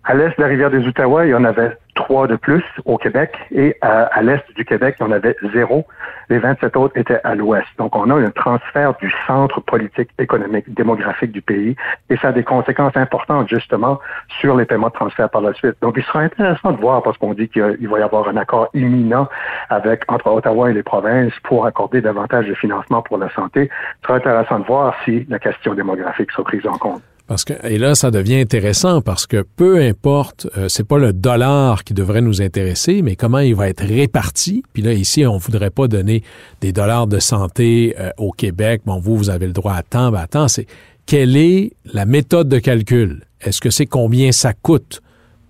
À 0.05 0.15
l'est 0.15 0.37
de 0.37 0.43
la 0.43 0.47
rivière 0.47 0.71
des 0.71 0.87
Outaouais, 0.87 1.29
il 1.29 1.31
y 1.31 1.35
en 1.35 1.45
avait 1.45 1.77
trois 1.95 2.27
de 2.27 2.37
plus 2.37 2.65
au 2.85 2.97
Québec 2.97 3.35
et 3.51 3.77
à, 3.81 4.23
l'est 4.23 4.45
du 4.57 4.65
Québec, 4.65 4.97
en 5.01 5.11
avait 5.11 5.37
zéro. 5.53 5.87
Les 6.29 6.39
27 6.39 6.77
autres 6.77 6.97
étaient 6.97 7.21
à 7.25 7.35
l'ouest. 7.35 7.67
Donc, 7.79 7.95
on 7.95 8.09
a 8.11 8.15
un 8.15 8.31
transfert 8.31 8.95
du 8.99 9.13
centre 9.27 9.61
politique, 9.61 10.09
économique, 10.19 10.73
démographique 10.73 11.33
du 11.33 11.43
pays 11.43 11.77
et 12.09 12.17
ça 12.17 12.29
a 12.29 12.33
des 12.33 12.45
conséquences 12.45 12.97
importantes, 12.97 13.49
justement, 13.49 14.01
sur 14.41 14.57
les 14.57 14.65
paiements 14.65 14.89
de 14.89 14.95
transfert 14.95 15.29
par 15.29 15.43
la 15.43 15.53
suite. 15.53 15.75
Donc, 15.83 15.95
il 15.97 16.03
sera 16.05 16.21
intéressant 16.21 16.73
de 16.73 16.81
voir 16.81 17.03
parce 17.03 17.19
qu'on 17.19 17.35
dit 17.35 17.49
qu'il 17.49 17.89
va 17.89 17.99
y 17.99 18.03
avoir 18.03 18.29
un 18.29 18.37
accord 18.37 18.69
imminent 18.75 19.29
avec, 19.69 20.11
entre 20.11 20.29
Ottawa 20.29 20.71
et 20.71 20.75
les 20.75 20.83
provinces 20.83 21.35
pour 21.45 21.67
accorder 21.67 22.01
davantage 22.01 22.47
de 22.47 22.55
financement 22.55 23.03
pour 23.03 23.19
la 23.19 23.29
santé. 23.31 23.69
Il 24.03 24.07
sera 24.07 24.17
intéressant 24.17 24.61
de 24.61 24.65
voir 24.65 24.95
si 25.05 25.27
la 25.29 25.39
question 25.39 25.75
démographique 25.75 26.31
sera 26.31 26.45
prise 26.45 26.67
en 26.67 26.79
compte. 26.79 27.03
Parce 27.27 27.45
que, 27.45 27.55
et 27.67 27.79
là, 27.79 27.95
ça 27.95 28.11
devient 28.11 28.37
intéressant 28.37 29.01
parce 29.01 29.27
que 29.27 29.45
peu 29.57 29.81
importe, 29.81 30.49
euh, 30.57 30.69
c'est 30.69 30.87
pas 30.87 30.99
le 30.99 31.13
dollar 31.13 31.85
qui 31.85 31.95
devrait 31.95 32.21
nous 32.21 32.43
intéresser, 32.43 33.01
mais 33.01 33.17
comment 33.17 33.39
il 33.39 33.55
va 33.55 33.69
être 33.69 33.85
réparti. 33.85 34.63
Puis 34.73 34.83
là, 34.83 34.93
ici, 34.93 35.25
on 35.25 35.39
voudrait 35.39 35.71
pas 35.71 35.89
donner 35.89 36.23
des 36.61 36.73
dollars 36.73 37.07
de 37.07 37.21
santé 37.21 37.95
euh, 37.99 38.11
au 38.19 38.33
Québec. 38.33 38.83
Bon, 38.85 38.99
vous, 38.99 39.17
vous 39.17 39.31
avez 39.31 39.47
le 39.47 39.53
droit 39.53 39.75
à 39.75 39.83
temps. 39.83 40.11
Ben, 40.11 40.19
attends, 40.19 40.49
c'est 40.49 40.67
quelle 41.07 41.37
est 41.37 41.73
la 41.85 42.07
méthode 42.07 42.49
de 42.49 42.59
calcul? 42.59 43.25
Est-ce 43.41 43.61
que 43.61 43.71
c'est 43.71 43.87
combien 43.87 44.33
ça 44.33 44.53
coûte 44.53 45.01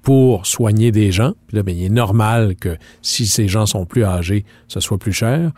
pour 0.02 0.46
soigner 0.46 0.92
des 0.92 1.10
gens? 1.10 1.32
Puis 1.46 1.56
là, 1.56 1.62
ben, 1.62 1.74
il 1.76 1.84
est 1.84 1.90
normal 1.90 2.54
que 2.54 2.76
si 3.00 3.26
ces 3.26 3.48
gens 3.48 3.66
sont 3.66 3.86
plus 3.86 4.04
âgés, 4.04 4.44
ce 4.68 4.80
soit 4.80 4.98
plus 4.98 5.12
cher. 5.12 5.52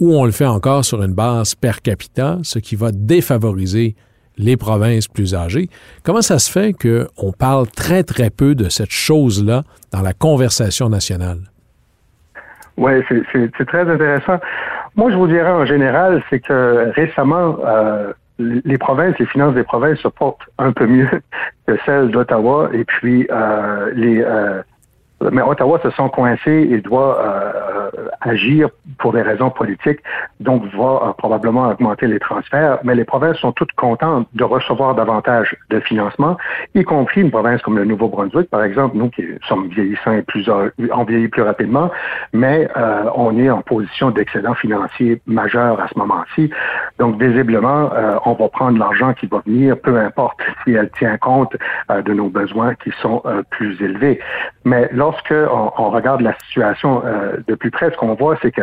Ou 0.00 0.14
on 0.14 0.24
le 0.24 0.32
fait 0.32 0.46
encore 0.46 0.84
sur 0.84 1.02
une 1.02 1.14
base 1.14 1.54
per 1.54 1.80
capita, 1.82 2.38
ce 2.42 2.58
qui 2.58 2.74
va 2.74 2.90
défavoriser 2.90 3.94
les 4.36 4.56
provinces 4.56 5.08
plus 5.08 5.34
âgées. 5.34 5.68
Comment 6.04 6.22
ça 6.22 6.38
se 6.38 6.50
fait 6.50 6.72
qu'on 6.72 7.32
parle 7.32 7.68
très, 7.68 8.02
très 8.02 8.30
peu 8.30 8.54
de 8.54 8.68
cette 8.68 8.90
chose-là 8.90 9.62
dans 9.92 10.02
la 10.02 10.12
conversation 10.12 10.88
nationale? 10.88 11.38
Oui, 12.76 12.92
c'est 13.32 13.66
très 13.66 13.88
intéressant. 13.88 14.40
Moi, 14.96 15.10
je 15.10 15.16
vous 15.16 15.28
dirais 15.28 15.50
en 15.50 15.64
général, 15.64 16.22
c'est 16.28 16.40
que 16.40 16.90
récemment, 16.94 17.58
euh, 17.64 18.12
les 18.38 18.78
provinces, 18.78 19.16
les 19.18 19.26
finances 19.26 19.54
des 19.54 19.62
provinces 19.62 19.98
se 19.98 20.08
portent 20.08 20.42
un 20.58 20.72
peu 20.72 20.86
mieux 20.86 21.08
que 21.66 21.76
celles 21.86 22.10
d'Ottawa 22.10 22.70
et 22.72 22.84
puis 22.84 23.26
euh, 23.30 23.92
les 23.94 24.22
euh, 24.22 24.62
mais 25.20 25.42
Ottawa 25.42 25.78
se 25.82 25.90
sent 25.90 26.10
coincé 26.12 26.68
et 26.70 26.80
doit 26.80 27.18
euh, 27.20 27.90
agir 28.20 28.68
pour 28.98 29.12
des 29.12 29.22
raisons 29.22 29.50
politiques, 29.50 30.00
donc 30.40 30.64
va 30.74 31.08
euh, 31.08 31.12
probablement 31.12 31.68
augmenter 31.68 32.06
les 32.06 32.18
transferts. 32.18 32.78
Mais 32.84 32.94
les 32.94 33.04
provinces 33.04 33.38
sont 33.38 33.52
toutes 33.52 33.72
contentes 33.72 34.26
de 34.34 34.44
recevoir 34.44 34.94
davantage 34.94 35.56
de 35.70 35.80
financement, 35.80 36.36
y 36.74 36.82
compris 36.82 37.20
une 37.22 37.30
province 37.30 37.62
comme 37.62 37.76
le 37.76 37.84
Nouveau-Brunswick, 37.84 38.50
par 38.50 38.62
exemple, 38.64 38.96
nous 38.96 39.08
qui 39.10 39.24
sommes 39.48 39.68
vieillissants 39.68 40.12
et 40.12 40.22
plus 40.22 40.48
on 40.92 41.04
vieillit 41.04 41.28
plus 41.28 41.42
rapidement, 41.42 41.90
mais 42.32 42.68
euh, 42.76 43.04
on 43.14 43.38
est 43.38 43.50
en 43.50 43.62
position 43.62 44.10
d'excédent 44.10 44.54
financier 44.54 45.20
majeur 45.26 45.80
à 45.80 45.88
ce 45.88 45.98
moment-ci. 45.98 46.50
Donc 46.98 47.20
visiblement, 47.20 47.90
on 48.24 48.34
va 48.34 48.48
prendre 48.48 48.78
l'argent 48.78 49.14
qui 49.14 49.26
va 49.26 49.42
venir, 49.46 49.78
peu 49.80 49.98
importe 49.98 50.38
si 50.64 50.72
elle 50.72 50.90
tient 50.90 51.16
compte 51.18 51.56
de 51.90 52.12
nos 52.12 52.28
besoins 52.28 52.74
qui 52.74 52.90
sont 53.02 53.22
plus 53.50 53.80
élevés. 53.82 54.20
Mais 54.64 54.88
lorsque 55.04 55.34
on, 55.76 55.90
regarde 55.90 56.22
la 56.22 56.34
situation 56.44 57.02
euh, 57.04 57.36
de 57.46 57.54
plus 57.54 57.70
près, 57.70 57.90
ce 57.90 57.96
qu'on 57.96 58.14
voit, 58.14 58.36
c'est 58.40 58.50
que, 58.50 58.62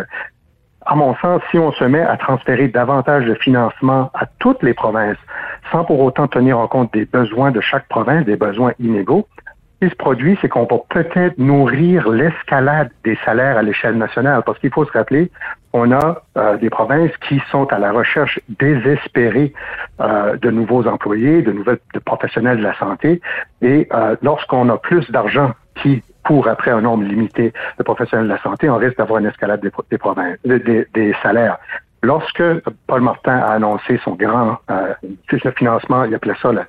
à 0.87 0.95
mon 0.95 1.15
sens, 1.17 1.39
si 1.51 1.59
on 1.59 1.71
se 1.71 1.83
met 1.83 2.01
à 2.01 2.17
transférer 2.17 2.67
davantage 2.67 3.25
de 3.25 3.35
financement 3.35 4.09
à 4.15 4.25
toutes 4.39 4.63
les 4.63 4.73
provinces, 4.73 5.21
sans 5.71 5.83
pour 5.83 5.99
autant 6.01 6.27
tenir 6.27 6.57
en 6.57 6.67
compte 6.67 6.91
des 6.93 7.05
besoins 7.05 7.51
de 7.51 7.61
chaque 7.61 7.87
province, 7.87 8.25
des 8.25 8.37
besoins 8.37 8.73
inégaux, 8.79 9.27
ce 9.37 9.85
qui 9.85 9.91
se 9.91 9.95
produit, 9.95 10.35
c'est 10.41 10.49
qu'on 10.49 10.65
va 10.65 10.77
peut-être 10.89 11.37
nourrir 11.37 12.09
l'escalade 12.09 12.89
des 13.03 13.17
salaires 13.23 13.57
à 13.57 13.61
l'échelle 13.61 13.97
nationale. 13.97 14.41
Parce 14.43 14.57
qu'il 14.57 14.71
faut 14.71 14.85
se 14.85 14.91
rappeler, 14.91 15.29
on 15.73 15.91
a 15.91 16.23
euh, 16.37 16.57
des 16.57 16.71
provinces 16.71 17.15
qui 17.27 17.39
sont 17.51 17.67
à 17.71 17.77
la 17.77 17.91
recherche 17.91 18.39
désespérée 18.59 19.53
euh, 19.99 20.37
de 20.37 20.49
nouveaux 20.49 20.87
employés, 20.87 21.43
de 21.43 21.51
nouvelles 21.51 21.79
de 21.93 21.99
professionnels 21.99 22.57
de 22.57 22.63
la 22.63 22.75
santé. 22.79 23.21
Et 23.61 23.87
lorsqu'on 24.23 24.67
a 24.69 24.77
plus 24.77 25.05
d'argent 25.11 25.51
qui 25.75 26.03
pour 26.23 26.47
après 26.47 26.71
un 26.71 26.81
nombre 26.81 27.03
limité 27.03 27.53
de 27.77 27.83
professionnels 27.83 28.27
de 28.27 28.33
la 28.33 28.41
santé, 28.41 28.69
on 28.69 28.77
risque 28.77 28.97
d'avoir 28.97 29.19
une 29.19 29.27
escalade 29.27 29.61
des, 29.61 30.59
des, 30.59 30.87
des 30.93 31.15
salaires. 31.21 31.57
Lorsque 32.03 32.43
Paul 32.87 33.01
Martin 33.01 33.37
a 33.37 33.53
annoncé 33.53 33.99
son 34.03 34.15
grand 34.15 34.57
euh, 34.71 34.93
financement, 35.55 36.03
il 36.05 36.15
appelait 36.15 36.35
ça 36.41 36.51
le, 36.51 36.61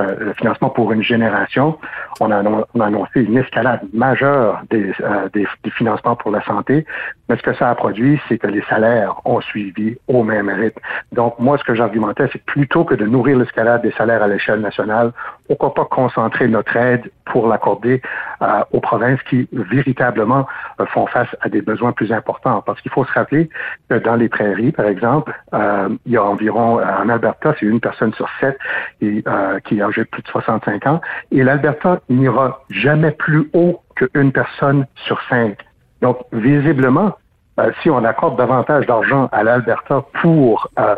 euh, 0.00 0.16
le, 0.18 0.32
financement 0.34 0.70
pour 0.70 0.92
une 0.92 1.02
génération, 1.02 1.78
on 2.18 2.30
a, 2.32 2.42
on 2.42 2.80
a 2.80 2.86
annoncé 2.86 3.22
une 3.22 3.38
escalade 3.38 3.80
majeure 3.92 4.60
des, 4.68 4.92
euh, 5.00 5.28
des, 5.32 5.46
des, 5.62 5.70
financements 5.70 6.16
pour 6.16 6.32
la 6.32 6.42
santé. 6.44 6.84
Mais 7.28 7.36
ce 7.36 7.42
que 7.42 7.54
ça 7.54 7.70
a 7.70 7.74
produit, 7.76 8.20
c'est 8.28 8.36
que 8.36 8.48
les 8.48 8.62
salaires 8.68 9.14
ont 9.24 9.40
suivi 9.40 9.96
au 10.08 10.22
même 10.22 10.48
rythme. 10.48 10.80
Donc, 11.12 11.38
moi, 11.38 11.56
ce 11.58 11.64
que 11.64 11.74
j'argumentais, 11.74 12.28
c'est 12.32 12.42
plutôt 12.44 12.84
que 12.84 12.94
de 12.94 13.06
nourrir 13.06 13.38
l'escalade 13.38 13.82
des 13.82 13.92
salaires 13.92 14.22
à 14.22 14.26
l'échelle 14.26 14.60
nationale, 14.60 15.12
pourquoi 15.46 15.72
pas 15.72 15.84
concentrer 15.84 16.48
notre 16.48 16.76
aide 16.76 17.10
pour 17.24 17.46
l'accorder 17.46 18.02
euh, 18.42 18.64
aux 18.72 18.80
provinces 18.80 19.22
qui 19.30 19.48
véritablement 19.52 20.46
font 20.88 21.06
face 21.06 21.28
à 21.40 21.48
des 21.48 21.62
besoins 21.62 21.92
plus 21.92 22.12
importants. 22.12 22.62
Parce 22.66 22.80
qu'il 22.82 22.90
faut 22.90 23.04
se 23.04 23.12
rappeler 23.12 23.48
que 23.88 23.94
dans 23.94 24.16
les 24.16 24.28
prairies, 24.28 24.73
par 24.76 24.86
exemple, 24.86 25.32
euh, 25.52 25.88
il 26.06 26.12
y 26.12 26.16
a 26.16 26.24
environ, 26.24 26.78
euh, 26.78 26.84
en 26.84 27.08
Alberta, 27.08 27.54
c'est 27.58 27.66
une 27.66 27.80
personne 27.80 28.12
sur 28.14 28.28
sept 28.40 28.58
et, 29.00 29.22
euh, 29.26 29.58
qui 29.60 29.78
est 29.78 29.82
âgée 29.82 30.02
de 30.02 30.08
plus 30.08 30.22
de 30.22 30.28
65 30.28 30.86
ans. 30.86 31.00
Et 31.30 31.42
l'Alberta 31.42 32.00
n'ira 32.08 32.62
jamais 32.70 33.12
plus 33.12 33.50
haut 33.52 33.80
qu'une 33.96 34.32
personne 34.32 34.86
sur 35.06 35.20
cinq. 35.28 35.58
Donc, 36.02 36.18
visiblement, 36.32 37.12
euh, 37.60 37.70
si 37.82 37.90
on 37.90 38.04
accorde 38.04 38.36
davantage 38.36 38.86
d'argent 38.86 39.28
à 39.30 39.44
l'Alberta 39.44 40.04
pour 40.20 40.68
euh, 40.78 40.96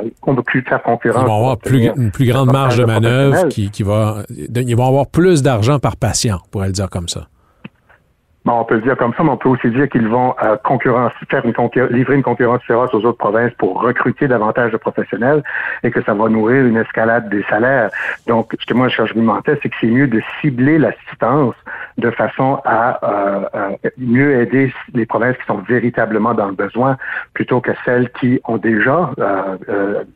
faire 0.67 0.83
concurrence. 0.83 1.23
Ils 1.23 1.29
vont 1.29 1.37
avoir 1.37 1.59
plus, 1.59 1.91
une 1.97 2.11
plus 2.11 2.27
grande 2.27 2.51
marge 2.51 2.79
de 2.79 2.85
manœuvre 2.85 3.49
qui, 3.49 3.71
qui 3.71 3.83
va. 3.83 4.23
Ils 4.31 4.77
vont 4.77 4.89
avoir 4.89 5.07
plus 5.07 5.43
d'argent 5.43 5.79
par 5.79 5.97
patient, 5.97 6.39
pour 6.51 6.63
le 6.63 6.71
dire 6.71 6.89
comme 6.89 7.09
ça 7.09 7.27
on 8.53 8.65
peut 8.65 8.77
le 8.77 8.83
dire 8.83 8.97
comme 8.97 9.13
ça, 9.15 9.25
mais 9.25 9.31
on 9.31 9.37
peut 9.37 9.49
aussi 9.49 9.69
dire 9.71 9.89
qu'ils 9.89 10.09
vont 10.09 10.35
euh, 10.43 10.57
concurrence, 10.63 11.13
faire 11.29 11.45
une 11.45 11.55
livrer 11.91 12.15
une 12.15 12.23
concurrence 12.23 12.63
féroce 12.63 12.95
aux 12.95 13.05
autres 13.05 13.19
provinces 13.19 13.53
pour 13.59 13.83
recruter 13.83 14.29
davantage 14.29 14.73
de 14.73 14.77
professionnels 14.77 15.43
et 15.83 15.91
que 15.91 16.03
ça 16.05 16.15
va 16.15 16.29
nourrir 16.29 16.65
une 16.65 16.77
escalade 16.77 17.29
des 17.29 17.43
salaires. 17.45 17.91
Donc, 18.27 18.55
ce 18.61 18.67
que 18.67 18.75
moi 18.75 18.89
je 18.89 19.03
argumentais, 19.03 19.59
c'est 19.63 19.69
que 19.69 19.75
c'est 19.81 19.89
mieux 19.89 20.07
de 20.07 20.23
cibler 20.41 20.79
l'assistance 20.79 21.55
de 21.99 22.11
façon 22.11 22.61
à 22.65 23.01
euh, 23.03 23.49
euh, 23.55 23.91
mieux 23.99 24.41
aider 24.41 24.73
les 24.95 25.07
provinces 25.07 25.37
qui 25.39 25.47
sont 25.47 25.59
véritablement 25.59 26.35
dans 26.35 26.47
le 26.47 26.55
besoin 26.55 26.97
plutôt 27.35 27.61
que 27.61 27.73
celles 27.85 28.11
qui 28.13 28.41
ont 28.45 28.59
déjà 28.59 29.11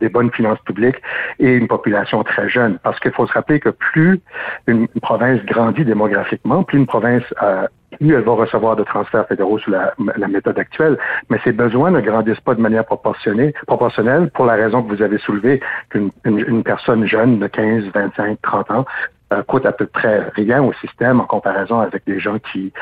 des 0.01 0.09
bonnes 0.09 0.31
finances 0.31 0.59
publiques 0.61 1.01
et 1.39 1.55
une 1.55 1.69
population 1.69 2.23
très 2.23 2.49
jeune. 2.49 2.79
Parce 2.83 2.99
qu'il 3.01 3.13
faut 3.13 3.27
se 3.27 3.33
rappeler 3.33 3.61
que 3.61 3.71
plus 3.71 4.21
une, 4.67 4.87
province 5.03 5.41
grandit 5.45 5.85
démographiquement, 5.85 6.63
plus 6.63 6.79
une 6.79 6.87
province 6.87 7.23
plus 8.01 8.15
elle 8.15 8.23
va 8.23 8.33
recevoir 8.33 8.77
de 8.77 8.83
transferts 8.83 9.27
fédéraux 9.29 9.59
sous 9.59 9.71
la, 9.71 9.95
méthode 10.29 10.59
actuelle, 10.59 10.99
mais 11.29 11.39
ses 11.45 11.53
besoins 11.53 11.91
ne 11.91 12.01
grandissent 12.01 12.41
pas 12.41 12.55
de 12.55 12.61
manière 12.61 12.85
proportionnée, 12.85 13.53
proportionnelle 13.67 14.31
pour 14.31 14.47
la 14.47 14.55
raison 14.55 14.83
que 14.83 14.95
vous 14.95 15.03
avez 15.03 15.19
soulevée 15.19 15.61
qu'une 15.91 16.11
une, 16.25 16.63
personne 16.63 17.07
jeune 17.07 17.39
de 17.39 17.47
15, 17.47 17.85
25, 17.95 18.39
30 18.43 18.71
ans 18.71 18.87
coûte 19.47 19.67
à 19.67 19.73
peu 19.73 19.87
près 19.87 20.25
rien 20.35 20.63
au 20.63 20.73
système 20.75 21.21
en 21.21 21.25
comparaison 21.25 21.81
avec 21.81 22.05
des 22.07 22.19
gens 22.19 22.39
qui 22.39 22.73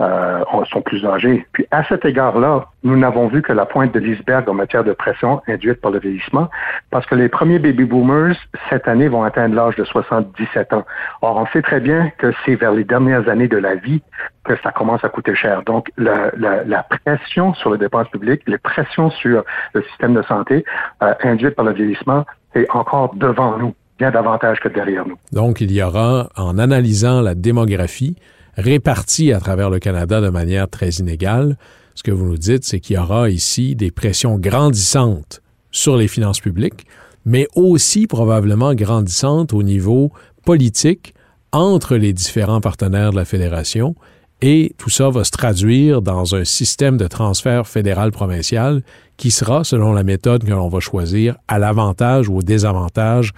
euh, 0.00 0.42
sont 0.70 0.80
plus 0.82 1.04
âgés. 1.04 1.46
Puis 1.52 1.66
à 1.70 1.84
cet 1.84 2.04
égard-là, 2.04 2.66
nous 2.82 2.96
n'avons 2.96 3.28
vu 3.28 3.42
que 3.42 3.52
la 3.52 3.66
pointe 3.66 3.92
de 3.92 4.00
l'iceberg 4.00 4.48
en 4.48 4.54
matière 4.54 4.84
de 4.84 4.92
pression 4.92 5.42
induite 5.46 5.80
par 5.80 5.90
le 5.90 5.98
vieillissement, 5.98 6.48
parce 6.90 7.06
que 7.06 7.14
les 7.14 7.28
premiers 7.28 7.58
baby 7.58 7.84
boomers 7.84 8.36
cette 8.70 8.88
année 8.88 9.08
vont 9.08 9.22
atteindre 9.22 9.54
l'âge 9.54 9.76
de 9.76 9.84
77 9.84 10.72
ans. 10.72 10.84
Or, 11.22 11.36
on 11.36 11.46
sait 11.46 11.62
très 11.62 11.80
bien 11.80 12.10
que 12.18 12.32
c'est 12.44 12.54
vers 12.54 12.72
les 12.72 12.84
dernières 12.84 13.28
années 13.28 13.48
de 13.48 13.58
la 13.58 13.74
vie 13.74 14.02
que 14.44 14.56
ça 14.62 14.72
commence 14.72 15.04
à 15.04 15.08
coûter 15.08 15.34
cher. 15.34 15.62
Donc, 15.64 15.90
la, 15.98 16.30
la, 16.36 16.64
la 16.64 16.82
pression 16.84 17.52
sur 17.54 17.70
les 17.70 17.78
dépenses 17.78 18.08
publiques, 18.08 18.42
les 18.46 18.58
pressions 18.58 19.10
sur 19.10 19.44
le 19.74 19.82
système 19.82 20.14
de 20.14 20.22
santé 20.22 20.64
euh, 21.02 21.12
induites 21.22 21.54
par 21.54 21.66
le 21.66 21.72
vieillissement 21.72 22.24
est 22.54 22.70
encore 22.70 23.14
devant 23.14 23.58
nous 23.58 23.74
davantage 23.98 24.58
que 24.60 24.68
derrière 24.68 25.06
nous. 25.06 25.16
Donc, 25.32 25.60
il 25.60 25.72
y 25.72 25.82
aura, 25.82 26.28
en 26.36 26.58
analysant 26.58 27.20
la 27.20 27.34
démographie 27.34 28.16
répartie 28.56 29.32
à 29.32 29.40
travers 29.40 29.70
le 29.70 29.78
Canada 29.78 30.20
de 30.20 30.28
manière 30.28 30.68
très 30.68 30.90
inégale, 30.90 31.56
ce 31.94 32.02
que 32.02 32.10
vous 32.10 32.26
nous 32.26 32.38
dites, 32.38 32.64
c'est 32.64 32.80
qu'il 32.80 32.96
y 32.96 32.98
aura 32.98 33.28
ici 33.30 33.74
des 33.74 33.90
pressions 33.90 34.38
grandissantes 34.38 35.42
sur 35.70 35.96
les 35.96 36.08
finances 36.08 36.40
publiques, 36.40 36.86
mais 37.24 37.46
aussi 37.54 38.06
probablement 38.06 38.74
grandissantes 38.74 39.52
au 39.52 39.62
niveau 39.62 40.12
politique 40.44 41.14
entre 41.52 41.96
les 41.96 42.12
différents 42.12 42.60
partenaires 42.60 43.10
de 43.10 43.16
la 43.16 43.24
fédération 43.24 43.94
et 44.40 44.72
tout 44.78 44.90
ça 44.90 45.10
va 45.10 45.24
se 45.24 45.32
traduire 45.32 46.00
dans 46.00 46.36
un 46.36 46.44
système 46.44 46.96
de 46.96 47.08
transfert 47.08 47.66
fédéral-provincial 47.66 48.82
qui 49.16 49.32
sera, 49.32 49.64
selon 49.64 49.92
la 49.92 50.04
méthode 50.04 50.44
que 50.44 50.50
l'on 50.50 50.68
va 50.68 50.78
choisir, 50.78 51.36
à 51.48 51.58
l'avantage 51.58 52.28
ou 52.28 52.38
au 52.38 52.42
désavantage 52.42 53.32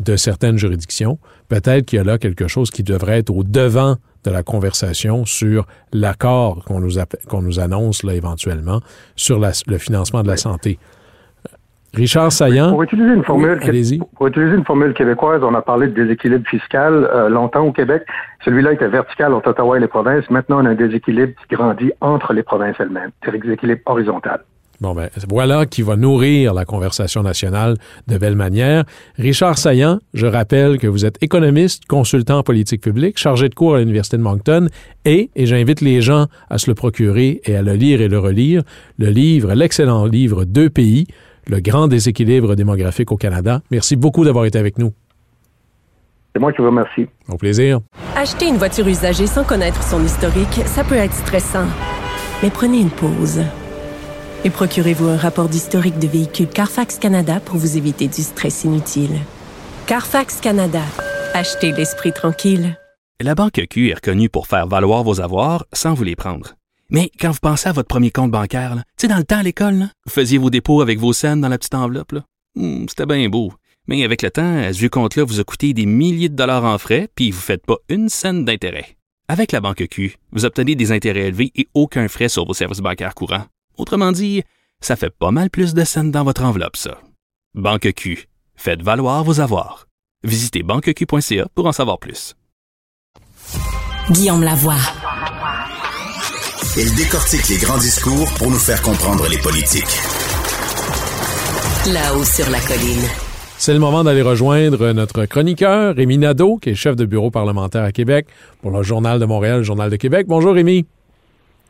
de 0.00 0.16
certaines 0.16 0.58
juridictions. 0.58 1.18
Peut-être 1.48 1.86
qu'il 1.86 1.98
y 1.98 2.00
a 2.00 2.04
là 2.04 2.18
quelque 2.18 2.48
chose 2.48 2.70
qui 2.70 2.82
devrait 2.82 3.18
être 3.18 3.30
au 3.30 3.44
devant 3.44 3.96
de 4.24 4.30
la 4.30 4.42
conversation 4.42 5.24
sur 5.24 5.66
l'accord 5.92 6.64
qu'on 6.64 6.80
nous, 6.80 6.98
qu'on 7.28 7.42
nous 7.42 7.60
annonce 7.60 8.02
là 8.02 8.14
éventuellement 8.14 8.80
sur 9.16 9.38
le 9.38 9.78
financement 9.78 10.22
de 10.22 10.28
la 10.28 10.36
santé. 10.36 10.78
Richard 11.94 12.30
Saillant? 12.30 12.70
Pour 12.70 12.84
utiliser 12.84 13.12
une 13.12 13.24
formule, 13.24 13.58
pour 14.16 14.28
utiliser 14.28 14.54
une 14.54 14.64
formule 14.64 14.94
québécoise, 14.94 15.42
on 15.42 15.54
a 15.54 15.62
parlé 15.62 15.88
de 15.88 15.92
déséquilibre 15.92 16.46
fiscal 16.48 17.10
euh, 17.12 17.28
longtemps 17.28 17.64
au 17.64 17.72
Québec. 17.72 18.04
Celui-là 18.44 18.74
était 18.74 18.86
vertical 18.86 19.34
entre 19.34 19.50
Ottawa 19.50 19.76
et 19.76 19.80
les 19.80 19.88
provinces. 19.88 20.28
Maintenant, 20.30 20.62
on 20.62 20.66
a 20.66 20.70
un 20.70 20.74
déséquilibre 20.74 21.32
qui 21.48 21.56
grandit 21.56 21.90
entre 22.00 22.32
les 22.32 22.44
provinces 22.44 22.76
elles-mêmes. 22.78 23.10
C'est 23.24 23.34
un 23.34 23.38
déséquilibre 23.38 23.80
horizontal. 23.86 24.44
Bon, 24.80 24.94
ben, 24.94 25.10
voilà 25.28 25.66
qui 25.66 25.82
va 25.82 25.96
nourrir 25.96 26.54
la 26.54 26.64
conversation 26.64 27.22
nationale 27.22 27.76
de 28.08 28.16
belle 28.16 28.34
manière. 28.34 28.84
Richard 29.18 29.58
Saillant, 29.58 29.98
je 30.14 30.26
rappelle 30.26 30.78
que 30.78 30.86
vous 30.86 31.04
êtes 31.04 31.22
économiste, 31.22 31.84
consultant 31.84 32.38
en 32.38 32.42
politique 32.42 32.80
publique, 32.80 33.18
chargé 33.18 33.50
de 33.50 33.54
cours 33.54 33.74
à 33.74 33.80
l'Université 33.80 34.16
de 34.16 34.22
Moncton 34.22 34.68
et, 35.04 35.28
et 35.36 35.44
j'invite 35.44 35.82
les 35.82 36.00
gens 36.00 36.28
à 36.48 36.56
se 36.56 36.70
le 36.70 36.74
procurer 36.74 37.42
et 37.44 37.56
à 37.56 37.62
le 37.62 37.74
lire 37.74 38.00
et 38.00 38.08
le 38.08 38.18
relire, 38.18 38.62
le 38.98 39.08
livre, 39.08 39.52
l'excellent 39.52 40.06
livre 40.06 40.46
Deux 40.46 40.70
pays, 40.70 41.06
le 41.46 41.60
grand 41.60 41.86
déséquilibre 41.86 42.56
démographique 42.56 43.12
au 43.12 43.18
Canada. 43.18 43.60
Merci 43.70 43.96
beaucoup 43.96 44.24
d'avoir 44.24 44.46
été 44.46 44.58
avec 44.58 44.78
nous. 44.78 44.92
C'est 46.32 46.40
moi 46.40 46.52
qui 46.52 46.62
vous 46.62 46.68
remercie. 46.68 47.06
Au 47.28 47.36
plaisir. 47.36 47.80
Acheter 48.16 48.48
une 48.48 48.56
voiture 48.56 48.86
usagée 48.88 49.26
sans 49.26 49.44
connaître 49.44 49.82
son 49.82 50.02
historique, 50.02 50.62
ça 50.64 50.84
peut 50.84 50.94
être 50.94 51.12
stressant. 51.12 51.66
Mais 52.42 52.48
prenez 52.48 52.80
une 52.80 52.90
pause 52.90 53.42
et 54.44 54.50
procurez-vous 54.50 55.08
un 55.08 55.16
rapport 55.16 55.48
d'historique 55.48 55.98
de 55.98 56.06
véhicule 56.06 56.48
Carfax 56.48 56.98
Canada 56.98 57.40
pour 57.40 57.56
vous 57.56 57.76
éviter 57.76 58.08
du 58.08 58.22
stress 58.22 58.64
inutile. 58.64 59.18
Carfax 59.86 60.40
Canada. 60.40 60.82
Achetez 61.34 61.72
l'esprit 61.72 62.12
tranquille. 62.12 62.78
La 63.20 63.34
Banque 63.34 63.60
Q 63.68 63.90
est 63.90 63.94
reconnue 63.94 64.30
pour 64.30 64.46
faire 64.46 64.66
valoir 64.66 65.02
vos 65.02 65.20
avoirs 65.20 65.66
sans 65.72 65.94
vous 65.94 66.04
les 66.04 66.16
prendre. 66.16 66.54
Mais 66.90 67.10
quand 67.20 67.30
vous 67.30 67.38
pensez 67.40 67.68
à 67.68 67.72
votre 67.72 67.88
premier 67.88 68.10
compte 68.10 68.30
bancaire, 68.30 68.74
tu 68.76 68.82
sais, 69.02 69.08
dans 69.08 69.18
le 69.18 69.24
temps 69.24 69.38
à 69.38 69.42
l'école, 69.42 69.88
vous 70.06 70.12
faisiez 70.12 70.38
vos 70.38 70.50
dépôts 70.50 70.80
avec 70.80 70.98
vos 70.98 71.12
scènes 71.12 71.40
dans 71.40 71.48
la 71.48 71.58
petite 71.58 71.74
enveloppe. 71.74 72.14
Hmm, 72.56 72.86
c'était 72.88 73.06
bien 73.06 73.28
beau. 73.28 73.52
Mais 73.86 74.04
avec 74.04 74.22
le 74.22 74.30
temps, 74.30 74.62
ce 74.72 74.78
vieux 74.78 74.88
compte-là 74.88 75.24
vous 75.24 75.40
a 75.40 75.44
coûté 75.44 75.72
des 75.72 75.86
milliers 75.86 76.28
de 76.28 76.36
dollars 76.36 76.64
en 76.64 76.78
frais, 76.78 77.08
puis 77.14 77.30
vous 77.30 77.38
ne 77.38 77.42
faites 77.42 77.66
pas 77.66 77.76
une 77.88 78.08
scène 78.08 78.44
d'intérêt. 78.44 78.96
Avec 79.28 79.52
la 79.52 79.60
Banque 79.60 79.86
Q, 79.88 80.16
vous 80.32 80.44
obtenez 80.44 80.74
des 80.74 80.90
intérêts 80.90 81.28
élevés 81.28 81.52
et 81.54 81.68
aucun 81.74 82.08
frais 82.08 82.28
sur 82.28 82.46
vos 82.46 82.54
services 82.54 82.80
bancaires 82.80 83.14
courants. 83.14 83.44
Autrement 83.80 84.12
dit, 84.12 84.42
ça 84.82 84.94
fait 84.94 85.08
pas 85.08 85.30
mal 85.30 85.48
plus 85.48 85.72
de 85.72 85.84
scènes 85.84 86.10
dans 86.10 86.22
votre 86.22 86.44
enveloppe, 86.44 86.76
ça. 86.76 86.98
Banque 87.54 87.90
Q. 87.96 88.28
Faites 88.54 88.82
valoir 88.82 89.24
vos 89.24 89.40
avoirs. 89.40 89.86
Visitez 90.22 90.62
banqueq.ca 90.62 91.46
pour 91.54 91.64
en 91.64 91.72
savoir 91.72 91.98
plus. 91.98 92.36
Guillaume 94.10 94.42
Lavoie. 94.42 94.76
Il 96.76 96.94
décortique 96.94 97.48
les 97.48 97.56
grands 97.56 97.78
discours 97.78 98.28
pour 98.36 98.50
nous 98.50 98.58
faire 98.58 98.82
comprendre 98.82 99.26
les 99.30 99.38
politiques. 99.38 99.96
Là-haut 101.90 102.24
sur 102.24 102.50
la 102.50 102.60
colline. 102.60 103.08
C'est 103.56 103.72
le 103.72 103.78
moment 103.78 104.04
d'aller 104.04 104.20
rejoindre 104.20 104.92
notre 104.92 105.24
chroniqueur, 105.24 105.96
Rémi 105.96 106.18
Nadeau, 106.18 106.58
qui 106.58 106.68
est 106.68 106.74
chef 106.74 106.96
de 106.96 107.06
bureau 107.06 107.30
parlementaire 107.30 107.84
à 107.84 107.92
Québec 107.92 108.26
pour 108.60 108.72
le 108.72 108.82
Journal 108.82 109.18
de 109.18 109.24
Montréal, 109.24 109.58
le 109.58 109.62
Journal 109.62 109.88
de 109.88 109.96
Québec. 109.96 110.26
Bonjour, 110.28 110.52
Rémi. 110.52 110.84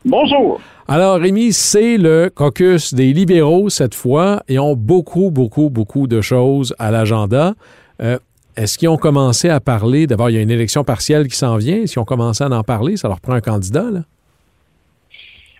Bonjour. 0.03 0.59
Alors, 0.87 1.19
Rémi, 1.19 1.53
c'est 1.53 1.97
le 1.97 2.31
caucus 2.33 2.93
des 2.93 3.13
libéraux 3.13 3.69
cette 3.69 3.93
fois 3.93 4.41
et 4.49 4.57
ont 4.57 4.75
beaucoup, 4.75 5.29
beaucoup, 5.29 5.69
beaucoup 5.69 6.07
de 6.07 6.21
choses 6.21 6.75
à 6.79 6.89
l'agenda. 6.89 7.53
Euh, 8.01 8.17
est-ce 8.57 8.79
qu'ils 8.79 8.89
ont 8.89 8.97
commencé 8.97 9.47
à 9.47 9.59
parler? 9.59 10.07
D'abord, 10.07 10.31
il 10.31 10.37
y 10.37 10.39
a 10.39 10.41
une 10.41 10.49
élection 10.49 10.83
partielle 10.83 11.27
qui 11.27 11.37
s'en 11.37 11.55
vient. 11.57 11.77
Est-ce 11.77 11.93
qu'ils 11.93 12.01
ont 12.01 12.05
commencé 12.05 12.43
à 12.43 12.49
en 12.49 12.63
parler? 12.63 12.97
Ça 12.97 13.07
leur 13.07 13.21
prend 13.21 13.33
un 13.33 13.41
candidat, 13.41 13.91
là? 13.91 13.99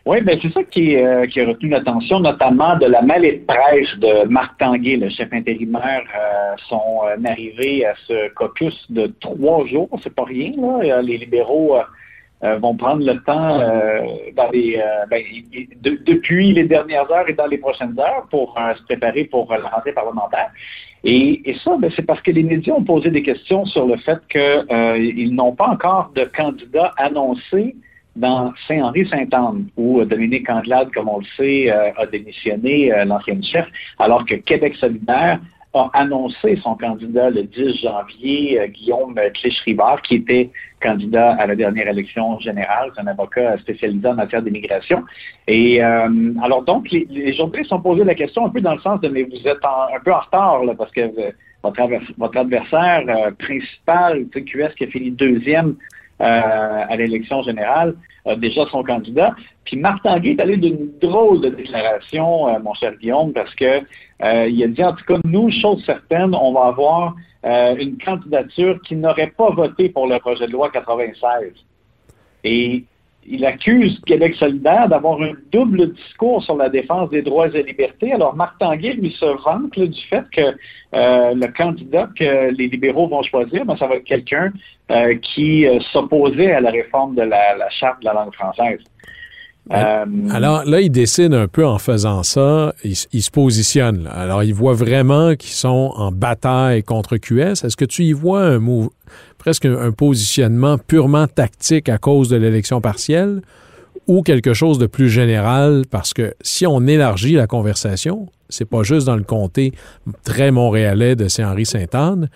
Oui, 0.08 0.19
bien, 0.21 0.36
c'est 0.41 0.51
ça 0.51 0.63
qui, 0.63 0.97
euh, 0.97 1.27
qui, 1.27 1.39
a 1.39 1.45
retenu 1.45 1.69
l'attention, 1.69 2.19
notamment 2.19 2.75
de 2.77 2.88
la 2.88 3.04
mallette 3.04 3.45
prêche 3.45 3.95
de 3.99 4.27
Marc 4.27 4.58
Tanguay, 4.58 4.97
le 4.97 5.10
chef 5.10 5.32
intérimaire, 5.32 6.01
euh, 6.19 6.56
sont 6.67 7.01
arrivés 7.23 7.86
à 7.86 7.93
ce 8.08 8.34
caucus 8.34 8.73
de 8.89 9.13
trois 9.19 9.67
jours. 9.67 9.88
C'est 10.01 10.15
pas 10.15 10.23
rien, 10.23 10.54
là. 10.58 11.04
Les 11.04 11.19
libéraux 11.19 11.75
euh, 12.43 12.58
vont 12.58 12.75
prendre 12.75 13.06
le 13.06 13.21
temps 13.21 13.60
euh, 13.60 14.01
dans 14.36 14.49
les, 14.49 14.75
euh, 14.77 15.06
ben, 15.12 15.23
depuis 15.84 16.54
les 16.54 16.63
dernières 16.63 17.10
heures 17.12 17.30
et 17.30 17.34
dans 17.34 17.45
les 17.45 17.60
prochaines 17.60 17.99
heures 17.99 18.25
pour 18.32 18.58
se 18.75 18.84
préparer 18.84 19.25
pour 19.25 19.51
la 19.51 19.69
rentrée 19.69 19.93
parlementaire. 19.93 20.49
Et, 21.04 21.47
et 21.47 21.56
ça, 21.63 21.77
ben, 21.77 21.91
c'est 21.95 22.01
parce 22.01 22.21
que 22.21 22.32
les 22.32 22.41
médias 22.41 22.73
ont 22.73 22.84
posé 22.84 23.12
des 23.12 23.21
questions 23.21 23.65
sur 23.65 23.86
le 23.86 23.95
fait 23.97 24.19
qu'ils 24.30 25.36
n'ont 25.36 25.54
pas 25.54 25.67
encore 25.67 26.12
de 26.15 26.23
candidat 26.23 26.91
annoncé 26.97 27.75
dans 28.15 28.51
Saint-Henri-Sainte-Anne, 28.67 29.67
où 29.77 30.04
Dominique 30.04 30.49
Anglade, 30.49 30.89
comme 30.93 31.10
on 31.10 31.19
le 31.19 31.25
sait, 31.38 31.69
a 31.69 32.06
démissionné 32.08 32.91
l'ancienne 33.06 33.43
chef, 33.43 33.65
alors 33.99 34.25
que 34.25 34.36
Québec 34.36 34.75
solidaire 34.75 35.39
a 35.73 35.89
annoncé 35.93 36.57
son 36.57 36.75
candidat 36.75 37.29
le 37.29 37.43
10 37.43 37.81
janvier, 37.81 38.60
euh, 38.60 38.67
Guillaume 38.67 39.15
Clich-Rivard, 39.34 40.01
qui 40.01 40.15
était 40.15 40.49
candidat 40.81 41.34
à 41.36 41.47
la 41.47 41.55
dernière 41.55 41.88
élection 41.88 42.39
générale. 42.39 42.91
C'est 42.93 43.01
un 43.01 43.07
avocat 43.07 43.57
spécialisé 43.60 44.05
en 44.07 44.15
matière 44.15 44.41
d'immigration. 44.41 45.03
Et 45.47 45.84
euh, 45.84 46.34
alors 46.43 46.63
donc, 46.63 46.91
les, 46.91 47.07
les 47.10 47.34
journalistes 47.34 47.71
ont 47.71 47.81
posé 47.81 48.03
la 48.03 48.15
question 48.15 48.45
un 48.45 48.49
peu 48.49 48.60
dans 48.60 48.75
le 48.75 48.81
sens 48.81 48.99
de 49.01 49.07
mais 49.07 49.23
vous 49.23 49.47
êtes 49.47 49.63
un 49.63 49.99
peu 50.03 50.12
en 50.12 50.19
retard 50.19 50.63
là, 50.65 50.73
parce 50.77 50.91
que 50.91 51.01
euh, 51.01 51.31
votre, 51.63 52.38
adversaire 52.38 53.31
principal, 53.38 54.25
QS, 54.34 54.73
qui 54.75 54.84
a 54.84 54.88
fini 54.88 55.12
deuxième 55.12 55.75
à 56.19 56.95
l'élection 56.95 57.41
générale, 57.43 57.95
a 58.25 58.36
déjà 58.36 58.65
son 58.67 58.84
candidat. 58.84 59.34
Puis 59.65 59.77
Marc 59.77 60.03
Tanguay 60.03 60.31
est 60.31 60.41
allé 60.41 60.57
d'une 60.57 60.91
drôle 61.01 61.41
de 61.41 61.49
déclaration, 61.49 62.47
euh, 62.47 62.60
mon 62.60 62.73
cher 62.73 62.95
Guillaume, 62.95 63.34
parce 63.34 63.53
que 63.55 63.81
euh, 64.23 64.47
il 64.47 64.63
a 64.63 64.67
dit 64.67 64.84
en 64.84 64.93
tout 64.93 65.05
cas, 65.05 65.17
nous, 65.25 65.49
chose 65.51 65.84
certaine, 65.86 66.36
on 66.36 66.53
va 66.53 66.65
avoir 66.65 67.15
euh, 67.45 67.75
une 67.77 67.97
candidature 67.97 68.79
qui 68.81 68.95
n'aurait 68.95 69.34
pas 69.36 69.49
voté 69.49 69.89
pour 69.89 70.07
le 70.07 70.19
projet 70.19 70.47
de 70.47 70.51
loi 70.51 70.69
96. 70.69 71.53
Et 72.43 72.86
il 73.25 73.45
accuse 73.45 73.99
Québec 74.05 74.36
solidaire 74.36 74.89
d'avoir 74.89 75.21
un 75.21 75.34
double 75.51 75.93
discours 75.93 76.43
sur 76.43 76.55
la 76.55 76.69
défense 76.69 77.10
des 77.10 77.21
droits 77.21 77.47
et 77.47 77.63
libertés. 77.63 78.13
Alors, 78.13 78.36
Marc 78.36 78.57
Tanguay, 78.60 78.93
lui, 78.93 79.12
se 79.12 79.25
vante 79.43 79.77
du 79.77 80.01
fait 80.07 80.23
que 80.31 80.55
euh, 80.93 81.34
le 81.34 81.47
candidat 81.47 82.10
que 82.17 82.51
les 82.51 82.67
libéraux 82.67 83.07
vont 83.07 83.21
choisir, 83.23 83.65
ben, 83.65 83.77
ça 83.77 83.88
va 83.88 83.95
être 83.95 84.05
quelqu'un 84.05 84.51
euh, 84.89 85.15
qui 85.21 85.67
euh, 85.67 85.79
s'opposait 85.91 86.51
à 86.51 86.62
la 86.62 86.71
réforme 86.71 87.15
de 87.15 87.21
la, 87.21 87.69
charte 87.69 88.01
de 88.01 88.05
la 88.05 88.13
langue 88.13 88.34
française. 88.34 88.79
Alors 89.69 90.65
là, 90.65 90.82
il 90.82 90.89
décide 90.89 91.34
un 91.34 91.47
peu 91.47 91.65
en 91.65 91.78
faisant 91.78 92.24
ça, 92.24 92.74
il, 92.84 92.95
se 92.95 93.32
positionne. 93.32 94.10
Alors, 94.12 94.43
il 94.43 94.54
voit 94.54 94.74
vraiment 94.74 95.36
qu'ils 95.36 95.54
sont 95.54 95.93
en 95.95 96.12
bataille 96.12 96.84
contre 96.84 97.17
QS. 97.17 97.63
Est-ce 97.63 97.78
que 97.78 97.86
tu 97.86 98.04
y 98.04 98.13
vois 98.13 98.41
un, 98.41 98.60
move, 98.60 98.89
presque 99.38 99.65
un, 99.65 99.91
positionnement 99.91 100.78
purement 100.78 101.28
tactique 101.28 101.89
à 101.89 101.97
cause 101.97 102.30
de 102.30 102.38
l'élection 102.38 102.82
partielle 102.82 103.41
ou 104.08 104.24
quelque 104.24 104.54
chose 104.54 104.80
de 104.80 104.88
plus 104.88 105.10
général? 105.10 105.84
Parce 105.89 106.13
que 106.13 106.34
si 106.41 106.65
on 106.65 106.88
élargit 106.88 107.34
la 107.34 107.47
conversation, 107.47 108.28
c'est 108.50 108.65
pas 108.65 108.84
juste 108.84 109.06
dans 109.06 109.15
le 109.15 109.24
comté 109.24 109.74
très 110.24 110.52
montréalais 110.52 111.15
de 111.15 111.28
Saint-Henri-Sainte-Anne, 111.28 112.30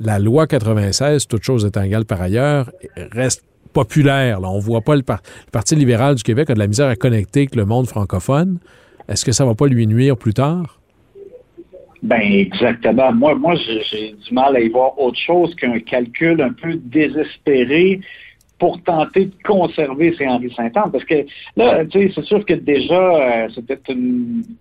la 0.00 0.18
loi 0.18 0.48
96, 0.48 1.28
toute 1.28 1.44
chose 1.44 1.64
étant 1.64 1.82
égale 1.82 2.04
par 2.04 2.20
ailleurs, 2.20 2.70
reste 3.12 3.44
populaire. 3.74 4.40
Là. 4.40 4.48
On 4.48 4.58
voit 4.58 4.80
pas 4.80 4.96
le, 4.96 5.02
Parti 5.52 5.76
libéral 5.76 6.14
du 6.14 6.22
Québec 6.22 6.48
a 6.48 6.54
de 6.54 6.58
la 6.58 6.66
misère 6.66 6.88
à 6.88 6.96
connecter 6.96 7.40
avec 7.40 7.56
le 7.56 7.66
monde 7.66 7.86
francophone. 7.86 8.58
Est-ce 9.08 9.24
que 9.24 9.32
ça 9.32 9.44
va 9.44 9.54
pas 9.54 9.66
lui 9.66 9.86
nuire 9.86 10.16
plus 10.16 10.32
tard? 10.32 10.80
Ben 12.02 12.20
exactement. 12.20 13.12
Moi, 13.12 13.34
moi, 13.34 13.54
j'ai 13.56 14.12
du 14.12 14.34
mal 14.34 14.56
à 14.56 14.60
y 14.60 14.68
voir 14.68 14.98
autre 14.98 15.18
chose 15.18 15.54
qu'un 15.54 15.78
calcul 15.80 16.40
un 16.40 16.52
peu 16.52 16.74
désespéré 16.74 18.00
pour 18.58 18.82
tenter 18.82 19.26
de 19.26 19.32
conserver 19.44 20.14
ces 20.16 20.26
Henri 20.26 20.52
Saint-Anne. 20.54 20.90
Parce 20.92 21.04
que 21.04 21.26
là, 21.56 21.84
tu 21.86 22.00
sais, 22.00 22.12
c'est 22.14 22.24
sûr 22.24 22.44
que 22.44 22.54
déjà, 22.54 22.94
euh, 22.94 23.48
c'était 23.54 23.78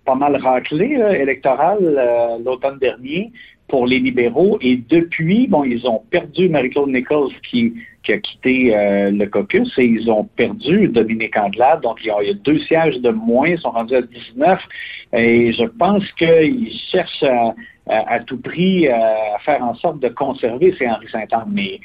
pas 0.06 0.16
mal 0.16 0.36
raclé 0.38 1.00
électoral 1.20 1.78
euh, 1.82 2.38
l'automne 2.44 2.80
dernier 2.80 3.32
pour 3.68 3.88
les 3.88 4.00
libéraux. 4.00 4.58
Et 4.62 4.78
depuis, 4.78 5.48
bon, 5.48 5.64
ils 5.64 5.88
ont 5.88 6.02
perdu 6.10 6.50
Marie-Claude 6.50 6.90
Nichols 6.90 7.32
qui, 7.50 7.74
a 8.10 8.18
quitté 8.18 8.76
euh, 8.76 9.12
le 9.12 9.26
caucus 9.28 9.72
et 9.78 9.86
ils 9.86 10.12
ont 10.12 10.26
perdu 10.26 10.90
Dominique 10.90 11.38
Anglade. 11.38 11.82
Donc, 11.82 12.00
il 12.04 12.08
y, 12.08 12.12
a, 12.12 12.34
deux 12.34 12.60
sièges 12.60 13.00
de 13.00 13.10
moins, 13.10 13.48
ils 13.48 13.60
sont 13.60 13.72
rendus 13.72 13.96
à 13.96 14.02
19. 14.02 14.60
Et 15.14 15.54
je 15.54 15.66
pense 15.66 16.04
qu'ils 16.14 16.72
cherchent 16.92 17.26
à, 17.88 18.20
tout 18.20 18.40
prix 18.40 18.88
à 18.90 19.38
faire 19.46 19.64
en 19.64 19.76
sorte 19.76 20.00
de 20.00 20.10
conserver 20.10 20.76
ces 20.78 20.88
Henri 20.88 21.08
Saint-Anne. 21.10 21.52
Mais 21.52 21.80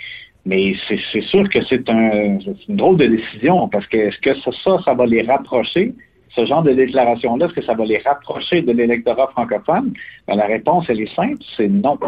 mais 0.49 0.75
c'est 0.88 1.21
sûr 1.21 1.47
que 1.51 1.62
c'est 1.64 1.88
un, 1.91 2.38
une 2.69 2.77
drôle 2.77 2.97
de 2.97 3.07
décision 3.07 3.69
parce 3.69 3.87
que 3.87 3.99
est-ce 3.99 4.19
que 4.19 4.35
ça, 4.41 4.79
ça, 4.83 4.95
va 4.95 5.05
les 5.05 5.21
rapprocher? 5.21 5.93
Ce 6.38 6.46
genre 6.46 6.62
de 6.62 6.72
déclaration-là, 6.72 7.46
est-ce 7.46 7.55
que 7.55 7.62
ça 7.62 7.74
va 7.74 7.85
les 7.85 7.98
rapprocher 7.98 8.62
de 8.62 8.70
l'électorat 8.70 9.27
francophone? 9.33 9.92
Ben, 10.29 10.37
la 10.37 10.46
réponse, 10.46 10.87
elle 10.88 11.01
est 11.01 11.12
simple, 11.16 11.42
c'est 11.57 11.66
non. 11.66 11.98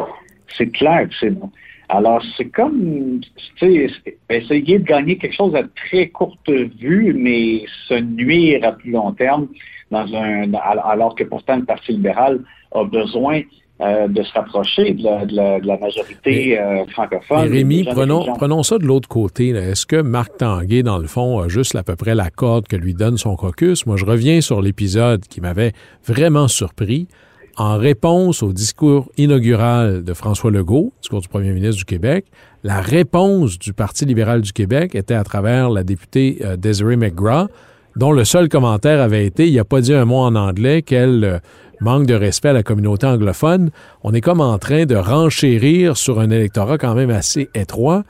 C'est 0.57 0.69
clair 0.69 1.09
que 1.09 1.15
c'est 1.19 1.31
non. 1.31 1.51
Alors, 1.89 2.23
c'est 2.37 2.45
comme, 2.45 3.21
essayer 3.61 4.79
de 4.79 4.85
gagner 4.85 5.19
quelque 5.19 5.35
chose 5.35 5.57
à 5.57 5.65
très 5.65 6.11
courte 6.11 6.49
vue, 6.49 7.13
mais 7.13 7.65
se 7.89 7.95
nuire 7.95 8.65
à 8.65 8.71
plus 8.71 8.93
long 8.93 9.11
terme, 9.11 9.49
dans 9.91 10.07
un, 10.15 10.55
alors 10.55 11.17
que 11.17 11.25
pourtant 11.25 11.57
le 11.57 11.65
Parti 11.65 11.91
libéral 11.91 12.39
a 12.73 12.85
besoin 12.85 13.41
euh, 13.83 14.09
de 14.09 14.23
se 14.23 14.33
rapprocher 14.35 14.93
de 14.93 15.67
la, 15.67 15.79
majorité 15.79 16.61
euh, 16.61 16.85
francophone. 16.87 17.49
Rémi, 17.51 17.85
prenons, 17.85 18.27
prenons 18.35 18.63
ça 18.63 18.77
de 18.77 18.85
l'autre 18.85 19.09
côté. 19.09 19.49
Est-ce 19.51 19.87
que 19.87 20.03
Marc 20.03 20.37
Tanguay, 20.37 20.83
dans 20.83 20.99
le 20.99 21.07
fond, 21.07 21.41
a 21.41 21.49
juste 21.49 21.75
à 21.77 21.83
peu 21.83 21.97
près 21.97 22.15
la 22.15 22.29
corde 22.29 22.69
que 22.69 22.77
lui 22.77 22.93
donne 22.93 23.17
son 23.17 23.37
caucus? 23.37 23.87
Moi, 23.87 23.97
je 23.97 24.05
reviens 24.05 24.43
sur 24.43 24.61
l'épisode 24.61 25.23
qui 25.23 25.41
m'avait 25.41 25.73
vraiment 26.05 26.47
surpris. 26.47 27.09
En 27.57 27.79
réponse 27.79 28.43
au 28.43 28.53
discours 28.53 29.11
inaugural 29.17 30.05
de 30.05 30.13
François 30.13 30.51
Legault, 30.51 30.93
discours 31.01 31.23
du 31.23 31.29
premier 31.29 31.53
ministre 31.53 31.79
du 31.79 31.85
Québec, 31.85 32.27
la 32.63 32.83
réponse 32.83 33.59
du 33.59 33.73
Parti 33.73 34.05
libéral 34.05 34.43
du 34.43 34.53
Québec 34.53 34.95
était 34.95 35.15
à 35.15 35.25
travers 35.25 35.71
la 35.71 35.85
députée 35.85 36.39
euh, 36.45 36.57
Desiree 36.57 36.97
McGrath, 36.97 37.51
dont 37.97 38.13
le 38.13 38.25
seul 38.25 38.49
commentaire 38.51 39.01
avait 39.01 39.25
été, 39.25 39.49
il 39.49 39.57
n'a 39.57 39.65
pas 39.65 39.81
dit 39.81 39.95
un 39.95 40.05
mot 40.05 40.19
en 40.19 40.35
anglais, 40.37 40.83
qu'elle 40.83 41.41
manque 41.81 42.07
de 42.07 42.15
respect 42.15 42.51
à 42.51 42.53
la 42.53 42.63
communauté 42.63 43.07
anglophone. 43.07 43.71
On 44.05 44.13
est 44.13 44.21
comme 44.21 44.41
en 44.41 44.59
train 44.59 44.85
de 44.85 44.97
renchérir 44.97 45.97
sur 45.97 46.21
un 46.21 46.31
électorat 46.31 46.79
quand 46.79 46.95
même 46.95 47.11
assez 47.11 47.49
étroit. 47.55 48.05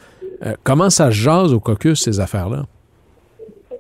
Euh, 0.44 0.54
comment 0.64 0.90
ça 0.90 1.10
jase 1.10 1.52
au 1.52 1.60
caucus, 1.60 2.00
ces 2.00 2.20
affaires-là? 2.20 2.64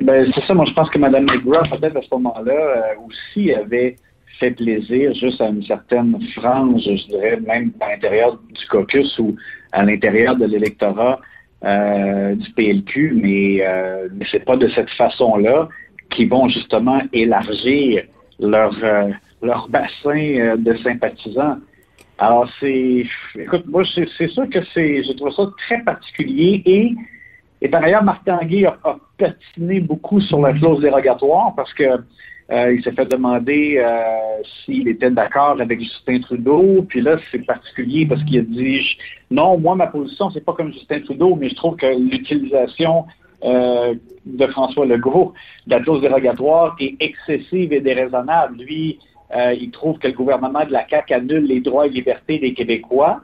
Ben, 0.02 0.30
c'est 0.34 0.44
ça, 0.46 0.54
moi 0.54 0.64
je 0.66 0.72
pense 0.72 0.88
que 0.90 0.98
Mme 0.98 1.24
McGrath, 1.24 1.70
peut-être 1.70 1.96
à 1.96 2.02
ce 2.02 2.08
moment-là, 2.12 2.52
euh, 2.52 2.82
aussi 3.06 3.52
avait 3.52 3.96
fait 4.38 4.52
plaisir 4.52 5.12
juste 5.14 5.40
à 5.40 5.48
une 5.48 5.62
certaine 5.64 6.18
frange, 6.34 6.82
je 6.82 7.06
dirais, 7.08 7.38
même 7.40 7.72
à 7.80 7.90
l'intérieur 7.90 8.38
du 8.54 8.66
caucus 8.68 9.18
ou 9.18 9.36
à 9.72 9.84
l'intérieur 9.84 10.36
de 10.36 10.46
l'électorat 10.46 11.20
euh, 11.64 12.34
du 12.34 12.50
PLQ, 12.52 13.12
mais, 13.22 13.62
mais 14.14 14.24
c'est 14.30 14.44
pas 14.44 14.56
de 14.56 14.68
cette 14.68 14.88
façon-là 14.90 15.68
qu'ils 16.10 16.30
vont 16.30 16.48
justement 16.48 17.02
élargir 17.12 18.04
leur 18.38 18.72
leur 19.42 19.68
bassin 19.68 20.38
euh, 20.38 20.56
de 20.56 20.76
sympathisants. 20.78 21.58
Alors, 22.18 22.48
c'est. 22.60 23.04
Écoute, 23.38 23.64
moi, 23.66 23.82
c'est 23.94 24.28
sûr 24.28 24.48
que 24.50 24.58
c'est. 24.74 25.02
Je 25.02 25.12
trouve 25.12 25.32
ça 25.32 25.46
très 25.66 25.82
particulier 25.82 26.62
et. 26.66 26.94
Et 27.62 27.68
par 27.68 27.82
ailleurs, 27.84 28.02
Marc 28.02 28.24
Tanguay 28.24 28.64
a, 28.64 28.96
patiné 29.18 29.80
beaucoup 29.80 30.18
sur 30.18 30.40
la 30.40 30.54
clause 30.54 30.80
dérogatoire 30.80 31.52
parce 31.54 31.74
que 31.74 31.82
euh, 31.82 32.72
il 32.72 32.82
s'est 32.82 32.92
fait 32.92 33.04
demander 33.04 33.76
euh, 33.76 34.42
s'il 34.64 34.88
était 34.88 35.10
d'accord 35.10 35.60
avec 35.60 35.78
Justin 35.78 36.20
Trudeau. 36.20 36.86
Puis 36.88 37.02
là, 37.02 37.18
c'est 37.30 37.44
particulier 37.44 38.06
parce 38.06 38.24
qu'il 38.24 38.38
a 38.38 38.42
dit 38.42 38.96
non, 39.30 39.58
moi, 39.58 39.74
ma 39.74 39.88
position, 39.88 40.30
c'est 40.30 40.42
pas 40.42 40.54
comme 40.54 40.72
Justin 40.72 41.00
Trudeau, 41.00 41.36
mais 41.36 41.50
je 41.50 41.54
trouve 41.54 41.76
que 41.76 41.86
l'utilisation 41.86 43.04
de 43.42 44.46
François 44.48 44.84
Legault 44.84 45.32
de 45.66 45.74
la 45.74 45.80
clause 45.80 46.00
dérogatoire 46.02 46.76
est 46.78 46.96
excessive 47.00 47.74
et 47.74 47.80
déraisonnable. 47.80 48.56
Lui, 48.58 48.98
euh, 49.36 49.54
il 49.54 49.70
trouve 49.70 49.98
que 49.98 50.08
le 50.08 50.14
gouvernement 50.14 50.64
de 50.64 50.72
la 50.72 50.86
CAQ 50.88 51.14
annule 51.14 51.46
les 51.46 51.60
droits 51.60 51.86
et 51.86 51.90
libertés 51.90 52.38
des 52.38 52.54
Québécois. 52.54 53.20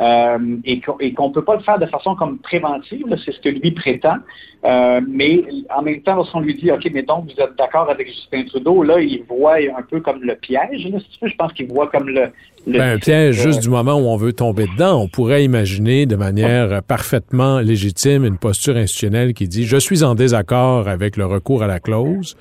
Euh, 0.00 0.38
et 0.64 0.80
qu'on 0.80 1.28
ne 1.28 1.32
peut 1.32 1.42
pas 1.42 1.56
le 1.56 1.62
faire 1.62 1.76
de 1.80 1.86
façon 1.86 2.14
comme 2.14 2.38
préventive, 2.38 3.04
c'est 3.24 3.32
ce 3.32 3.40
que 3.40 3.48
lui 3.48 3.72
prétend. 3.72 4.18
Euh, 4.64 5.00
mais 5.08 5.42
en 5.76 5.82
même 5.82 6.02
temps, 6.02 6.14
lorsqu'on 6.14 6.38
lui 6.38 6.54
dit, 6.54 6.70
OK, 6.70 6.88
mais 6.94 7.02
donc 7.02 7.24
vous 7.24 7.42
êtes 7.42 7.56
d'accord 7.58 7.90
avec 7.90 8.06
Justin 8.06 8.44
Trudeau, 8.44 8.84
là, 8.84 9.00
il 9.00 9.24
voit 9.28 9.56
un 9.56 9.82
peu 9.82 10.00
comme 10.00 10.22
le 10.22 10.36
piège, 10.36 10.88
je 11.22 11.34
pense 11.36 11.52
qu'il 11.52 11.66
voit 11.66 11.88
comme 11.88 12.08
le... 12.08 12.28
Ben, 12.68 12.80
un 12.80 12.98
piège 12.98 13.42
juste 13.42 13.60
du 13.60 13.70
moment 13.70 13.94
où 13.94 14.06
on 14.06 14.16
veut 14.16 14.32
tomber 14.32 14.66
dedans. 14.66 15.00
On 15.00 15.08
pourrait 15.08 15.42
imaginer 15.42 16.06
de 16.06 16.14
manière 16.14 16.80
parfaitement 16.84 17.58
légitime 17.58 18.24
une 18.24 18.38
posture 18.38 18.76
institutionnelle 18.76 19.34
qui 19.34 19.48
dit, 19.48 19.64
je 19.64 19.78
suis 19.78 20.04
en 20.04 20.14
désaccord 20.14 20.86
avec 20.86 21.16
le 21.16 21.26
recours 21.26 21.64
à 21.64 21.66
la 21.66 21.80
clause, 21.80 22.36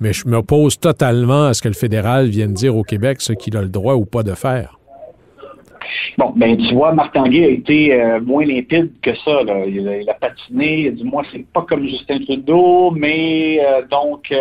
mais 0.00 0.12
je 0.12 0.26
m'oppose 0.26 0.78
totalement 0.78 1.46
à 1.46 1.54
ce 1.54 1.62
que 1.62 1.68
le 1.68 1.74
fédéral 1.74 2.28
vienne 2.28 2.52
dire 2.52 2.76
au 2.76 2.82
Québec 2.82 3.20
ce 3.20 3.32
qu'il 3.32 3.56
a 3.56 3.62
le 3.62 3.68
droit 3.68 3.94
ou 3.94 4.04
pas 4.04 4.22
de 4.22 4.34
faire. 4.34 4.78
Bon, 6.18 6.32
ben 6.36 6.56
tu 6.56 6.74
vois, 6.74 6.92
Marc 6.92 7.14
Tanguay 7.14 7.44
a 7.44 7.48
été 7.48 7.94
euh, 7.94 8.20
moins 8.20 8.44
limpide 8.44 8.90
que 9.00 9.14
ça. 9.14 9.40
Il, 9.66 10.08
a, 10.08 10.14
patiné, 10.14 10.80
il 10.80 10.88
a 10.88 10.90
dit 10.90 11.04
moi 11.04 11.22
c'est 11.32 11.46
pas 11.52 11.62
comme 11.62 11.86
Justin 11.86 12.18
Trudeau, 12.24 12.90
mais 12.90 13.60
euh, 13.60 13.82
donc 13.90 14.32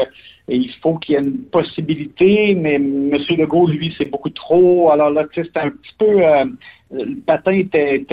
euh, 0.50 0.56
il 0.56 0.72
faut 0.82 0.96
qu'il 0.96 1.16
y 1.16 1.18
ait 1.18 1.22
une 1.22 1.44
possibilité, 1.44 2.56
mais 2.56 2.76
M. 2.76 3.12
Legault, 3.38 3.68
lui, 3.68 3.94
c'est 3.98 4.10
beaucoup 4.10 4.30
trop. 4.30 4.92
Alors 4.92 5.10
là, 5.10 5.26
tu 5.32 5.42
sais, 5.42 5.48
c'était 5.48 5.60
un 5.60 5.70
petit 5.70 5.94
peu 5.98 6.22
le 6.92 7.16
patin 7.26 7.52
était, 7.52 8.06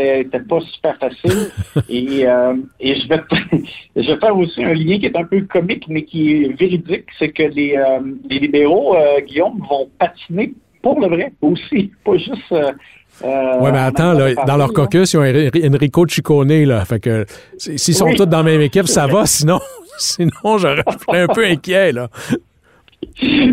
pas 0.48 0.60
super 0.72 0.98
facile. 0.98 1.50
et, 1.88 2.26
euh, 2.26 2.54
et 2.80 3.00
je, 3.00 3.08
vais, 3.08 3.20
je 3.96 4.12
vais 4.12 4.18
faire 4.18 4.36
aussi 4.36 4.62
un 4.62 4.74
lien 4.74 4.98
qui 4.98 5.06
est 5.06 5.16
un 5.16 5.24
peu 5.24 5.40
comique, 5.42 5.86
mais 5.88 6.04
qui 6.04 6.32
est 6.32 6.58
véridique. 6.58 7.06
C'est 7.18 7.30
que 7.30 7.44
les, 7.44 7.76
euh, 7.76 8.00
les 8.28 8.38
libéraux, 8.38 8.96
euh, 8.96 9.20
Guillaume, 9.20 9.60
vont 9.68 9.88
patiner 9.98 10.52
pour 10.82 11.00
le 11.00 11.08
vrai 11.08 11.32
aussi, 11.40 11.90
pas 12.04 12.16
juste. 12.16 12.50
oui, 12.50 13.70
mais 13.72 13.78
attends, 13.78 14.12
là, 14.12 14.34
dans 14.46 14.56
leur 14.56 14.72
caucus, 14.72 15.14
ils 15.14 15.16
ont 15.16 15.74
Enrico 15.74 16.06
Ciccone, 16.06 16.64
là. 16.64 16.84
Fait 16.84 17.00
que 17.00 17.24
s'ils 17.56 17.94
sont 17.94 18.12
tous 18.12 18.26
dans 18.26 18.38
la 18.38 18.42
même 18.42 18.60
équipe, 18.60 18.86
ça 18.86 19.06
va. 19.06 19.24
Sinon, 19.24 19.60
sinon 19.98 20.59
j'aurais 20.59 20.85
un 21.09 21.26
peu 21.28 21.44
inquiet, 21.44 21.92
là. 21.92 22.09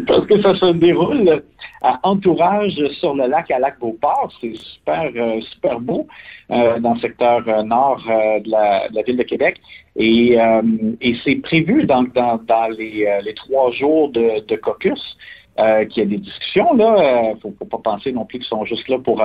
Parce 0.08 0.26
que 0.28 0.42
ça 0.42 0.56
se 0.56 0.74
déroule 0.74 1.44
à 1.82 2.00
Entourage 2.04 2.80
sur 3.00 3.16
le 3.16 3.28
lac 3.28 3.50
à 3.52 3.60
lac 3.60 3.80
Beauport. 3.80 4.32
C'est 4.40 4.56
super, 4.56 5.12
euh, 5.16 5.42
super 5.42 5.80
beau 5.80 6.08
euh, 6.52 6.80
dans 6.80 6.94
le 6.94 7.00
secteur 7.00 7.44
euh, 7.48 7.64
nord 7.64 8.02
de 8.08 8.50
la, 8.50 9.04
ville 9.04 9.18
de 9.18 9.24
Québec. 9.24 9.60
Et, 9.96 10.38
c'est 11.24 11.36
prévu 11.36 11.86
dans, 11.86 12.06
les, 12.78 13.34
trois 13.36 13.72
jours 13.72 14.10
de, 14.10 14.56
caucus 14.56 15.18
qu'il 15.58 15.98
y 15.98 16.02
a 16.02 16.10
des 16.10 16.18
discussions. 16.18 16.70
Il 16.74 16.78
ne 16.78 17.40
faut, 17.42 17.66
pas 17.66 17.78
penser 17.78 18.12
non 18.12 18.26
plus 18.26 18.40
qu'ils 18.40 18.48
sont 18.48 18.66
juste 18.66 18.88
là 18.88 19.00
pour 19.00 19.22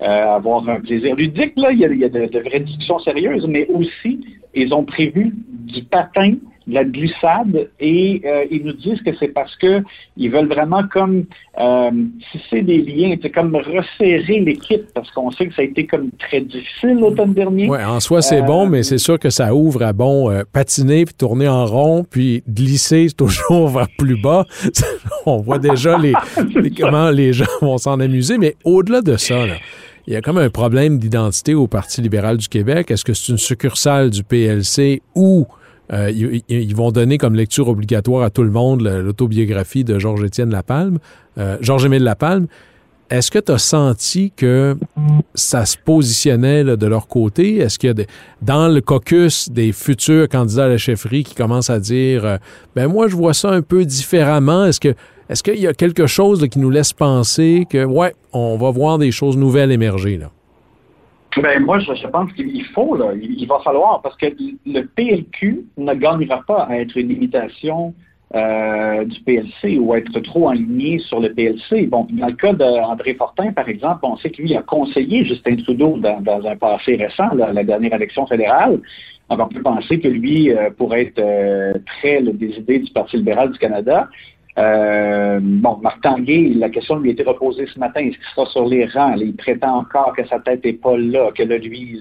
avoir 0.00 0.68
un 0.68 0.80
plaisir 0.80 1.16
ludique. 1.16 1.54
Là. 1.56 1.72
Il 1.72 1.78
y 1.78 2.04
a, 2.04 2.08
de, 2.08 2.38
vraies 2.40 2.60
discussions 2.60 2.98
sérieuses, 3.00 3.46
mais 3.46 3.66
aussi, 3.68 4.20
ils 4.56 4.74
ont 4.74 4.84
prévu 4.84 5.34
du 5.48 5.82
patin 5.84 6.34
la 6.68 6.84
glissade 6.84 7.68
et 7.78 8.20
euh, 8.24 8.44
ils 8.50 8.64
nous 8.64 8.72
disent 8.72 9.00
que 9.02 9.14
c'est 9.18 9.28
parce 9.28 9.54
que 9.56 9.82
ils 10.16 10.30
veulent 10.30 10.48
vraiment 10.48 10.82
comme 10.92 11.24
euh, 11.60 11.90
tisser 12.32 12.62
des 12.62 12.78
liens, 12.78 13.14
c'est 13.22 13.30
comme 13.30 13.54
resserrer 13.54 14.40
l'équipe 14.40 14.86
parce 14.92 15.10
qu'on 15.12 15.30
sait 15.30 15.46
que 15.46 15.54
ça 15.54 15.62
a 15.62 15.64
été 15.64 15.86
comme 15.86 16.10
très 16.18 16.40
difficile 16.40 16.98
l'automne 16.98 17.34
dernier. 17.34 17.68
Oui, 17.68 17.78
en 17.84 18.00
soi 18.00 18.20
c'est 18.20 18.42
bon, 18.42 18.66
mais 18.66 18.82
c'est 18.82 18.98
sûr 18.98 19.18
que 19.18 19.30
ça 19.30 19.54
ouvre 19.54 19.82
à 19.84 19.92
bon 19.92 20.30
euh, 20.30 20.42
patiner 20.52 21.04
puis 21.04 21.14
tourner 21.14 21.46
en 21.46 21.66
rond 21.66 22.04
puis 22.08 22.42
glisser 22.48 23.08
toujours 23.16 23.68
vers 23.68 23.88
plus 23.96 24.20
bas. 24.20 24.44
On 25.26 25.36
voit 25.38 25.58
déjà 25.58 25.96
les, 25.98 26.14
comment 26.80 27.10
les 27.10 27.32
gens 27.32 27.44
vont 27.60 27.78
s'en 27.78 28.00
amuser, 28.00 28.38
mais 28.38 28.56
au-delà 28.64 29.02
de 29.02 29.16
ça, 29.16 29.36
il 30.06 30.12
y 30.12 30.16
a 30.16 30.22
comme 30.22 30.38
un 30.38 30.50
problème 30.50 30.98
d'identité 30.98 31.54
au 31.54 31.66
Parti 31.66 32.00
libéral 32.00 32.36
du 32.36 32.48
Québec. 32.48 32.90
Est-ce 32.90 33.04
que 33.04 33.14
c'est 33.14 33.32
une 33.32 33.38
succursale 33.38 34.10
du 34.10 34.22
PLC 34.22 35.02
ou 35.14 35.46
euh, 35.92 36.10
ils, 36.48 36.74
vont 36.74 36.90
donner 36.90 37.16
comme 37.16 37.34
lecture 37.34 37.68
obligatoire 37.68 38.24
à 38.24 38.30
tout 38.30 38.42
le 38.42 38.50
monde 38.50 38.82
l'autobiographie 38.82 39.84
de 39.84 39.98
Georges-Étienne 39.98 40.50
Lapalme, 40.50 40.98
euh, 41.38 41.58
Georges-Émile 41.60 42.02
Lapalme? 42.02 42.48
est-ce 43.10 43.30
que 43.30 43.38
tu 43.38 43.52
as 43.52 43.58
senti 43.58 44.32
que 44.34 44.76
ça 45.34 45.64
se 45.64 45.76
positionnait 45.76 46.64
de 46.64 46.86
leur 46.86 47.06
côté? 47.06 47.58
Est-ce 47.58 47.78
qu'il 47.78 47.96
y 47.96 48.02
a 48.02 48.04
dans 48.42 48.68
le 48.68 48.80
caucus 48.80 49.48
des 49.48 49.72
futurs 49.72 50.28
candidats 50.28 50.64
à 50.64 50.68
la 50.68 50.78
chefferie 50.78 51.22
qui 51.22 51.34
commencent 51.34 51.70
à 51.70 51.78
dire 51.78 52.24
euh, 52.24 52.38
ben 52.74 52.88
moi 52.88 53.08
je 53.08 53.16
vois 53.16 53.34
ça 53.34 53.50
un 53.50 53.62
peu 53.62 53.84
différemment? 53.84 54.66
Est-ce 54.66 54.80
que 54.80 54.94
est-ce 55.28 55.42
qu'il 55.42 55.58
y 55.58 55.66
a 55.66 55.72
quelque 55.72 56.06
chose 56.06 56.46
qui 56.48 56.58
nous 56.58 56.70
laisse 56.70 56.92
penser 56.92 57.66
que 57.68 57.84
ouais, 57.84 58.14
on 58.32 58.56
va 58.56 58.70
voir 58.70 58.98
des 58.98 59.10
choses 59.10 59.36
nouvelles 59.36 59.72
émerger 59.72 60.18
là? 60.18 60.30
Ben, 61.42 61.62
moi, 61.62 61.78
je, 61.80 62.06
pense 62.06 62.32
qu'il 62.32 62.64
faut, 62.66 62.96
là, 62.96 63.12
il, 63.20 63.46
va 63.46 63.58
falloir, 63.62 64.00
parce 64.00 64.16
que 64.16 64.26
le 64.64 64.82
PLQ 64.82 65.66
ne 65.76 65.92
gagnera 65.92 66.42
pas 66.46 66.62
à 66.62 66.76
être 66.76 66.96
une 66.96 67.10
imitation 67.10 67.92
euh, 68.34 69.04
du 69.04 69.20
PLC 69.20 69.78
ou 69.78 69.94
être 69.94 70.18
trop 70.20 70.48
aligné 70.48 70.98
sur 70.98 71.20
le 71.20 71.34
PLC. 71.34 71.88
Bon, 71.88 72.06
dans 72.10 72.28
le 72.28 72.32
cas 72.32 72.54
d'André 72.54 73.14
Fortin, 73.14 73.52
par 73.52 73.68
exemple, 73.68 74.00
on 74.04 74.16
sait 74.16 74.30
que 74.30 74.40
lui 74.40 74.56
a 74.56 74.62
conseillé 74.62 75.26
Justin 75.26 75.56
Trudeau 75.56 75.98
dans, 75.98 76.46
un 76.46 76.56
passé 76.56 76.96
récent, 76.96 77.28
la 77.34 77.64
dernière 77.64 77.92
élection 77.92 78.26
fédérale. 78.26 78.80
Donc, 79.28 79.40
on 79.40 79.48
peut 79.48 79.62
penser 79.62 79.98
que 79.98 80.08
lui 80.08 80.52
euh, 80.52 80.70
pourrait 80.70 81.02
être 81.02 81.18
euh, 81.18 81.74
très 81.86 82.20
le 82.20 82.32
des 82.32 82.56
idées 82.56 82.78
du 82.78 82.92
Parti 82.92 83.16
libéral 83.16 83.50
du 83.50 83.58
Canada. 83.58 84.08
Bon, 84.56 85.78
Marc 85.82 86.00
Tanguay, 86.02 86.52
la 86.56 86.70
question 86.70 86.96
lui 86.96 87.10
a 87.10 87.12
été 87.12 87.22
reposée 87.22 87.66
ce 87.72 87.78
matin. 87.78 88.00
Est-ce 88.00 88.16
qu'il 88.16 88.26
sera 88.34 88.46
sur 88.46 88.66
les 88.66 88.86
rangs? 88.86 89.14
il 89.14 89.34
prétend 89.36 89.78
encore 89.78 90.14
que 90.16 90.26
sa 90.26 90.38
tête 90.38 90.64
n'est 90.64 90.72
pas 90.72 90.96
là, 90.96 91.30
que 91.34 91.42
là, 91.42 91.58
lui, 91.58 91.98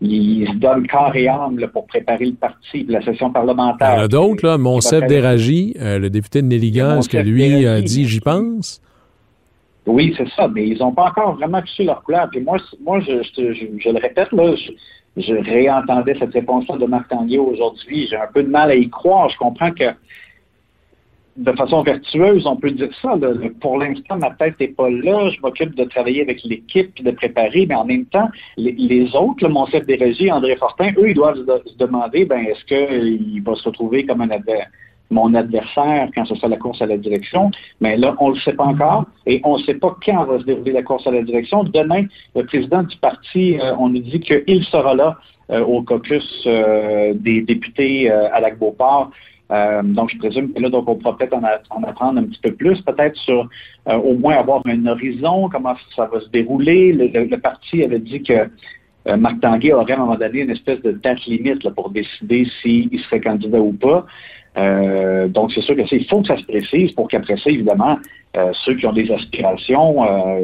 il 0.00 0.46
se 0.46 0.54
donne 0.56 0.86
corps 0.86 1.14
et 1.14 1.28
âme 1.28 1.58
pour 1.72 1.86
préparer 1.86 2.26
le 2.26 2.34
parti, 2.34 2.84
la 2.88 3.02
session 3.02 3.30
parlementaire. 3.30 3.94
Il 3.94 3.98
y 3.98 4.00
en 4.00 4.04
a 4.04 4.08
d'autres, 4.08 4.46
là. 4.46 4.58
Monsef 4.58 5.06
Déragi, 5.06 5.74
euh, 5.80 5.98
le 5.98 6.10
député 6.10 6.42
de 6.42 6.46
Néligan, 6.46 6.98
est-ce 6.98 7.08
que 7.08 7.18
lui 7.18 7.66
a 7.66 7.80
dit 7.80 8.06
j'y 8.06 8.20
pense? 8.20 8.80
Oui, 9.86 10.14
c'est 10.16 10.28
ça, 10.30 10.48
mais 10.48 10.66
ils 10.66 10.78
n'ont 10.78 10.92
pas 10.92 11.08
encore 11.10 11.34
vraiment 11.34 11.60
touché 11.60 11.84
leur 11.84 12.02
couleur. 12.02 12.28
Puis 12.30 12.40
moi, 12.40 12.56
moi 12.82 13.00
je, 13.00 13.12
le 13.12 14.00
répète, 14.00 14.32
là, 14.32 14.54
je, 15.16 15.34
réentendais 15.34 16.16
cette 16.18 16.32
réponse-là 16.32 16.78
de 16.78 16.86
Marc 16.86 17.08
Tanguay 17.08 17.38
aujourd'hui. 17.38 18.06
J'ai 18.08 18.16
un 18.16 18.28
peu 18.32 18.42
de 18.42 18.48
mal 18.48 18.70
à 18.70 18.74
y 18.74 18.88
croire. 18.88 19.28
Je 19.28 19.36
comprends 19.36 19.72
que 19.72 19.84
de 21.36 21.52
façon 21.52 21.82
vertueuse, 21.82 22.46
on 22.46 22.56
peut 22.56 22.70
dire 22.70 22.90
ça. 23.02 23.14
Pour 23.60 23.78
l'instant, 23.78 24.16
ma 24.18 24.30
tête 24.30 24.58
n'est 24.60 24.68
pas 24.68 24.88
là. 24.88 25.30
Je 25.30 25.40
m'occupe 25.40 25.74
de 25.74 25.84
travailler 25.84 26.22
avec 26.22 26.42
l'équipe 26.44 26.92
et 26.98 27.02
de 27.02 27.10
préparer, 27.10 27.66
mais 27.66 27.74
en 27.74 27.84
même 27.84 28.06
temps, 28.06 28.28
les, 28.56 29.16
autres, 29.16 29.48
mon 29.48 29.66
chef 29.66 29.84
des 29.86 29.96
régies, 29.96 30.30
André 30.30 30.56
Fortin, 30.56 30.92
eux, 30.96 31.10
ils 31.10 31.14
doivent 31.14 31.44
se 31.66 31.76
demander, 31.76 32.24
ben, 32.24 32.46
est-ce 32.46 32.64
qu'il 32.64 33.42
va 33.42 33.54
se 33.54 33.64
retrouver 33.64 34.06
comme 34.06 34.20
un 34.20 34.28
mon 35.10 35.34
adversaire 35.34 36.08
quand 36.14 36.24
ce 36.24 36.34
sera 36.34 36.48
la 36.48 36.56
course 36.56 36.80
à 36.82 36.86
la 36.86 36.96
direction? 36.96 37.50
Mais 37.80 37.96
là, 37.96 38.14
on 38.20 38.30
ne 38.30 38.34
le 38.34 38.40
sait 38.40 38.54
pas 38.54 38.64
encore 38.64 39.04
et 39.26 39.40
on 39.44 39.58
ne 39.58 39.62
sait 39.62 39.74
pas 39.74 39.96
quand 40.04 40.24
va 40.24 40.38
se 40.38 40.44
dérouler 40.44 40.72
la 40.72 40.82
course 40.82 41.06
à 41.06 41.10
la 41.10 41.22
direction. 41.22 41.64
Demain, 41.64 42.06
le 42.34 42.44
président 42.44 42.82
du 42.82 42.96
parti, 42.96 43.58
euh, 43.60 43.74
on 43.78 43.90
nous 43.90 44.00
dit 44.00 44.20
qu'il 44.20 44.64
sera 44.64 44.94
là 44.94 45.18
euh, 45.50 45.62
au 45.62 45.82
caucus 45.82 46.44
euh, 46.46 47.12
des 47.14 47.42
députés 47.42 48.10
à 48.10 48.40
Lac-Beauport. 48.40 49.10
Euh, 49.54 49.82
donc, 49.82 50.10
je 50.10 50.18
présume 50.18 50.52
que 50.52 50.60
là, 50.60 50.68
donc, 50.68 50.88
on 50.88 50.96
pourra 50.96 51.16
peut-être 51.16 51.34
en, 51.34 51.82
apprendre 51.84 52.18
un 52.18 52.24
petit 52.24 52.40
peu 52.42 52.52
plus, 52.52 52.80
peut-être 52.80 53.16
sur 53.16 53.48
euh, 53.88 53.96
au 53.96 54.14
moins 54.14 54.36
avoir 54.36 54.62
un 54.66 54.86
horizon, 54.86 55.48
comment 55.50 55.74
ça 55.94 56.06
va 56.06 56.20
se 56.20 56.28
dérouler. 56.28 56.92
Le, 56.92 57.36
parti 57.36 57.84
avait 57.84 58.00
dit 58.00 58.22
que 58.22 58.48
euh, 59.06 59.16
Marc 59.16 59.40
Tanguay 59.40 59.72
aurait 59.72 59.92
à 59.92 59.96
un 59.96 60.00
moment 60.00 60.16
donné 60.16 60.40
une 60.40 60.50
espèce 60.50 60.80
de 60.82 60.92
date 60.92 61.24
limite 61.26 61.68
pour 61.70 61.90
décider 61.90 62.46
s'il 62.62 62.98
serait 63.00 63.20
candidat 63.20 63.60
ou 63.60 63.72
pas. 63.72 64.06
donc, 65.28 65.52
c'est 65.52 65.60
sûr 65.60 65.76
que 65.76 65.94
il 65.94 66.06
faut 66.06 66.22
que 66.22 66.28
ça 66.28 66.38
se 66.38 66.44
précise 66.44 66.92
pour 66.92 67.08
qu'après 67.08 67.36
ça, 67.36 67.50
évidemment, 67.50 67.98
ceux 68.64 68.74
qui 68.76 68.86
ont 68.86 68.92
des 68.92 69.10
aspirations 69.10 69.92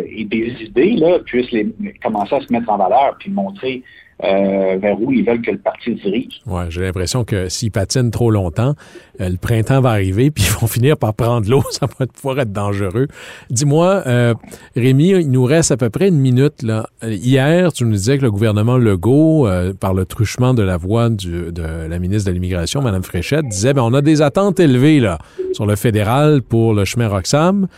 et 0.05 0.25
des 0.25 0.55
idées 0.61 0.97
là, 0.97 1.21
puissent 1.21 1.55
commencer 2.03 2.35
à 2.35 2.41
se 2.41 2.53
mettre 2.53 2.71
en 2.71 2.77
valeur 2.77 3.17
puis 3.19 3.31
montrer 3.31 3.83
euh, 4.23 4.77
vers 4.77 5.01
où 5.01 5.11
ils 5.13 5.25
veulent 5.25 5.41
que 5.41 5.51
le 5.51 5.59
parti 5.59 5.95
dirige. 5.95 6.41
Ouais, 6.47 6.65
j'ai 6.69 6.83
l'impression 6.83 7.25
que 7.25 7.49
s'ils 7.49 7.71
patinent 7.71 8.11
trop 8.11 8.31
longtemps, 8.31 8.75
euh, 9.21 9.31
le 9.31 9.37
printemps 9.37 9.81
va 9.81 9.91
arriver, 9.91 10.31
puis 10.35 10.45
ils 10.45 10.61
vont 10.61 10.67
finir 10.67 10.99
par 10.99 11.15
prendre 11.15 11.49
l'eau. 11.49 11.63
Ça 11.71 11.87
va 11.99 12.07
pouvoir 12.07 12.41
être 12.41 12.53
dangereux. 12.53 13.09
Dis-moi, 13.49 14.03
euh, 14.07 14.35
Rémi, 14.77 15.11
il 15.11 15.31
nous 15.31 15.45
reste 15.45 15.71
à 15.71 15.77
peu 15.79 15.89
près 15.89 16.09
une 16.09 16.19
minute. 16.19 16.63
Là. 16.63 16.87
Hier, 17.03 17.73
tu 17.73 17.85
nous 17.85 17.93
disais 17.93 18.19
que 18.19 18.23
le 18.23 18.31
gouvernement 18.31 18.77
Legault, 18.77 19.49
par 19.79 19.95
le 19.95 20.05
truchement 20.05 20.53
de 20.53 20.63
la 20.63 20.77
voix 20.77 21.09
de 21.09 21.53
la 21.89 21.99
ministre 21.99 22.29
de 22.29 22.35
l'Immigration, 22.35 22.83
Mme 22.83 23.03
Fréchette, 23.03 23.47
disait 23.49 23.73
ben, 23.73 23.83
on 23.83 23.95
a 23.95 24.03
des 24.03 24.23
attentes 24.23 24.61
élevées 24.61 25.01
là, 25.01 25.19
sur 25.53 25.67
le 25.67 25.77
fédéral 25.77 26.43
pour 26.43 26.75
le 26.75 26.85
chemin 26.85 27.09
Roxham. 27.09 27.69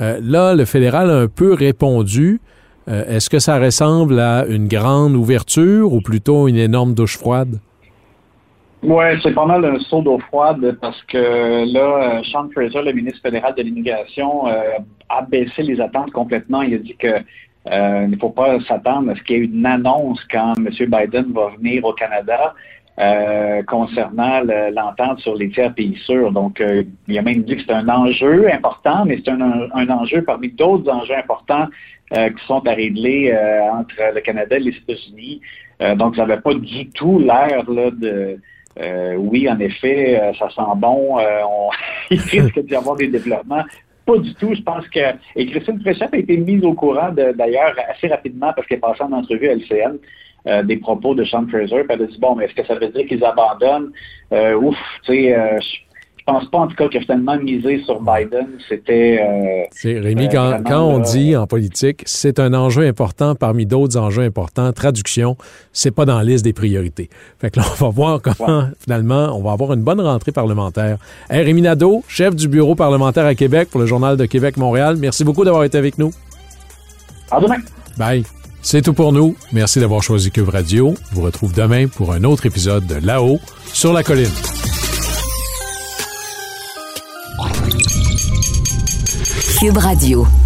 là, 0.00 0.54
le 0.54 0.64
fédéral 0.64 1.10
a 1.10 1.18
un 1.20 1.28
peu 1.28 1.52
répondu. 1.52 2.40
Euh, 2.88 3.16
est-ce 3.16 3.30
que 3.30 3.38
ça 3.38 3.58
ressemble 3.58 4.18
à 4.20 4.44
une 4.46 4.68
grande 4.68 5.14
ouverture 5.14 5.92
ou 5.92 6.00
plutôt 6.00 6.48
une 6.48 6.56
énorme 6.56 6.94
douche 6.94 7.16
froide? 7.16 7.58
Oui, 8.82 9.04
c'est 9.22 9.32
pas 9.32 9.46
mal 9.46 9.64
un 9.64 9.78
saut 9.78 10.02
d'eau 10.02 10.18
froide 10.28 10.76
parce 10.80 11.02
que 11.04 11.72
là, 11.72 12.18
euh, 12.18 12.22
Sean 12.24 12.50
Fraser, 12.52 12.82
le 12.82 12.92
ministre 12.92 13.20
fédéral 13.22 13.54
de 13.54 13.62
l'immigration, 13.62 14.46
euh, 14.46 14.60
a 15.08 15.22
baissé 15.22 15.62
les 15.62 15.80
attentes 15.80 16.10
complètement. 16.10 16.60
Il 16.60 16.74
a 16.74 16.78
dit 16.78 16.96
que 16.96 17.16
il 17.66 18.10
ne 18.10 18.16
faut 18.18 18.28
pas 18.28 18.60
s'attendre 18.68 19.10
à 19.10 19.16
ce 19.16 19.22
qu'il 19.22 19.36
y 19.36 19.40
ait 19.40 19.44
une 19.44 19.64
annonce 19.64 20.20
quand 20.30 20.52
M. 20.58 20.68
Biden 20.68 21.32
va 21.32 21.48
venir 21.56 21.82
au 21.86 21.94
Canada. 21.94 22.54
concernant 23.66 24.42
l'entente 24.70 25.20
sur 25.20 25.34
les 25.34 25.48
tiers 25.48 25.72
pays 25.74 25.96
sûrs. 26.04 26.30
Donc, 26.30 26.62
il 27.08 27.18
a 27.18 27.22
même 27.22 27.42
dit 27.42 27.56
que 27.56 27.62
c'est 27.66 27.72
un 27.72 27.88
enjeu 27.88 28.52
important, 28.52 29.06
mais 29.06 29.18
c'est 29.24 29.30
un, 29.30 29.88
enjeu 29.88 30.22
parmi 30.22 30.50
d'autres 30.50 30.92
enjeux 30.92 31.16
importants 31.16 31.68
euh, 32.12 32.28
qui 32.28 32.44
sont 32.46 32.64
à 32.66 32.74
régler 32.74 33.32
euh, 33.32 33.62
entre 33.72 33.94
le 34.14 34.20
Canada 34.20 34.56
et 34.56 34.60
les 34.60 34.76
États-Unis. 34.76 35.40
Euh, 35.80 35.94
donc, 35.94 36.16
ça 36.16 36.26
n'avait 36.26 36.40
pas 36.40 36.52
du 36.52 36.90
tout 36.90 37.18
l'air 37.18 37.64
de 37.64 38.38
oui, 39.16 39.48
en 39.48 39.58
effet, 39.60 40.20
ça 40.38 40.50
sent 40.50 40.62
bon, 40.76 41.16
on, 41.18 41.70
il 42.10 42.20
risque 42.20 42.58
d'y 42.58 42.74
avoir 42.74 42.96
des 42.96 43.06
développements. 43.06 43.62
Pas 44.04 44.18
du 44.18 44.34
tout. 44.34 44.52
Je 44.52 44.62
pense 44.62 44.86
que. 44.88 45.00
Et 45.36 45.46
Christine 45.46 45.80
Fréchette 45.80 46.12
a 46.12 46.16
été 46.16 46.36
mise 46.36 46.64
au 46.64 46.74
courant 46.74 47.10
d'ailleurs 47.12 47.74
assez 47.88 48.08
rapidement 48.08 48.52
parce 48.52 48.66
qu'elle 48.66 48.78
est 48.78 48.80
passée 48.80 49.04
en 49.04 49.12
entrevue 49.12 49.48
à 49.48 49.54
LCN. 49.54 50.66
des 50.66 50.76
propos 50.76 51.14
de 51.14 51.24
Sean 51.24 51.46
Fraser, 51.46 51.84
puis 51.84 51.86
elle 51.88 52.02
a 52.02 52.06
dit 52.06 52.18
bon, 52.18 52.34
mais 52.34 52.46
est-ce 52.46 52.54
que 52.54 52.66
ça 52.66 52.74
veut 52.74 52.88
dire 52.88 53.06
qu'ils 53.06 53.24
abandonnent? 53.24 53.92
Ouf, 54.32 54.76
tu 55.04 55.12
sais, 55.12 55.58
je 55.60 55.66
pense 56.26 56.46
pas 56.46 56.58
en 56.58 56.66
tout 56.66 56.76
cas 56.76 56.88
que 56.88 56.98
finalement 57.00 57.36
miser 57.38 57.82
sur 57.84 58.00
Biden, 58.00 58.46
c'était. 58.68 59.20
Euh, 59.22 60.00
Rémi, 60.00 60.28
quand, 60.28 60.62
quand, 60.66 60.82
on 60.82 60.98
dit 60.98 61.36
en 61.36 61.46
politique, 61.46 62.02
c'est 62.06 62.38
un 62.38 62.54
enjeu 62.54 62.86
important 62.86 63.34
parmi 63.34 63.66
d'autres 63.66 63.96
enjeux 63.98 64.22
importants. 64.22 64.72
Traduction, 64.72 65.36
c'est 65.72 65.90
pas 65.90 66.04
dans 66.04 66.16
la 66.16 66.24
liste 66.24 66.44
des 66.44 66.52
priorités. 66.52 67.10
Fait 67.38 67.50
que 67.50 67.60
là, 67.60 67.66
on 67.70 67.84
va 67.84 67.90
voir 67.90 68.22
comment 68.22 68.68
finalement 68.78 69.36
on 69.36 69.42
va 69.42 69.52
avoir 69.52 69.72
une 69.72 69.82
bonne 69.82 70.00
rentrée 70.00 70.32
parlementaire. 70.32 70.98
Hey, 71.30 71.42
Rémi 71.42 71.62
Nadeau, 71.62 72.02
chef 72.08 72.34
du 72.34 72.48
bureau 72.48 72.74
parlementaire 72.74 73.26
à 73.26 73.34
Québec 73.34 73.68
pour 73.70 73.80
le 73.80 73.86
Journal 73.86 74.16
de 74.16 74.26
Québec-Montréal. 74.26 74.96
Merci 74.98 75.24
beaucoup 75.24 75.44
d'avoir 75.44 75.64
été 75.64 75.78
avec 75.78 75.98
nous. 75.98 76.12
À 77.30 77.40
demain. 77.40 77.58
Bye. 77.96 78.24
C'est 78.62 78.80
tout 78.80 78.94
pour 78.94 79.12
nous. 79.12 79.36
Merci 79.52 79.78
d'avoir 79.78 80.02
choisi 80.02 80.30
Cube 80.30 80.48
Radio. 80.48 80.94
Je 81.10 81.16
vous 81.16 81.22
retrouve 81.22 81.52
demain 81.52 81.86
pour 81.86 82.12
un 82.12 82.24
autre 82.24 82.46
épisode 82.46 82.86
de 82.86 82.94
Là-haut 83.06 83.38
sur 83.66 83.92
la 83.92 84.02
colline. 84.02 84.30
Radio. 89.72 90.43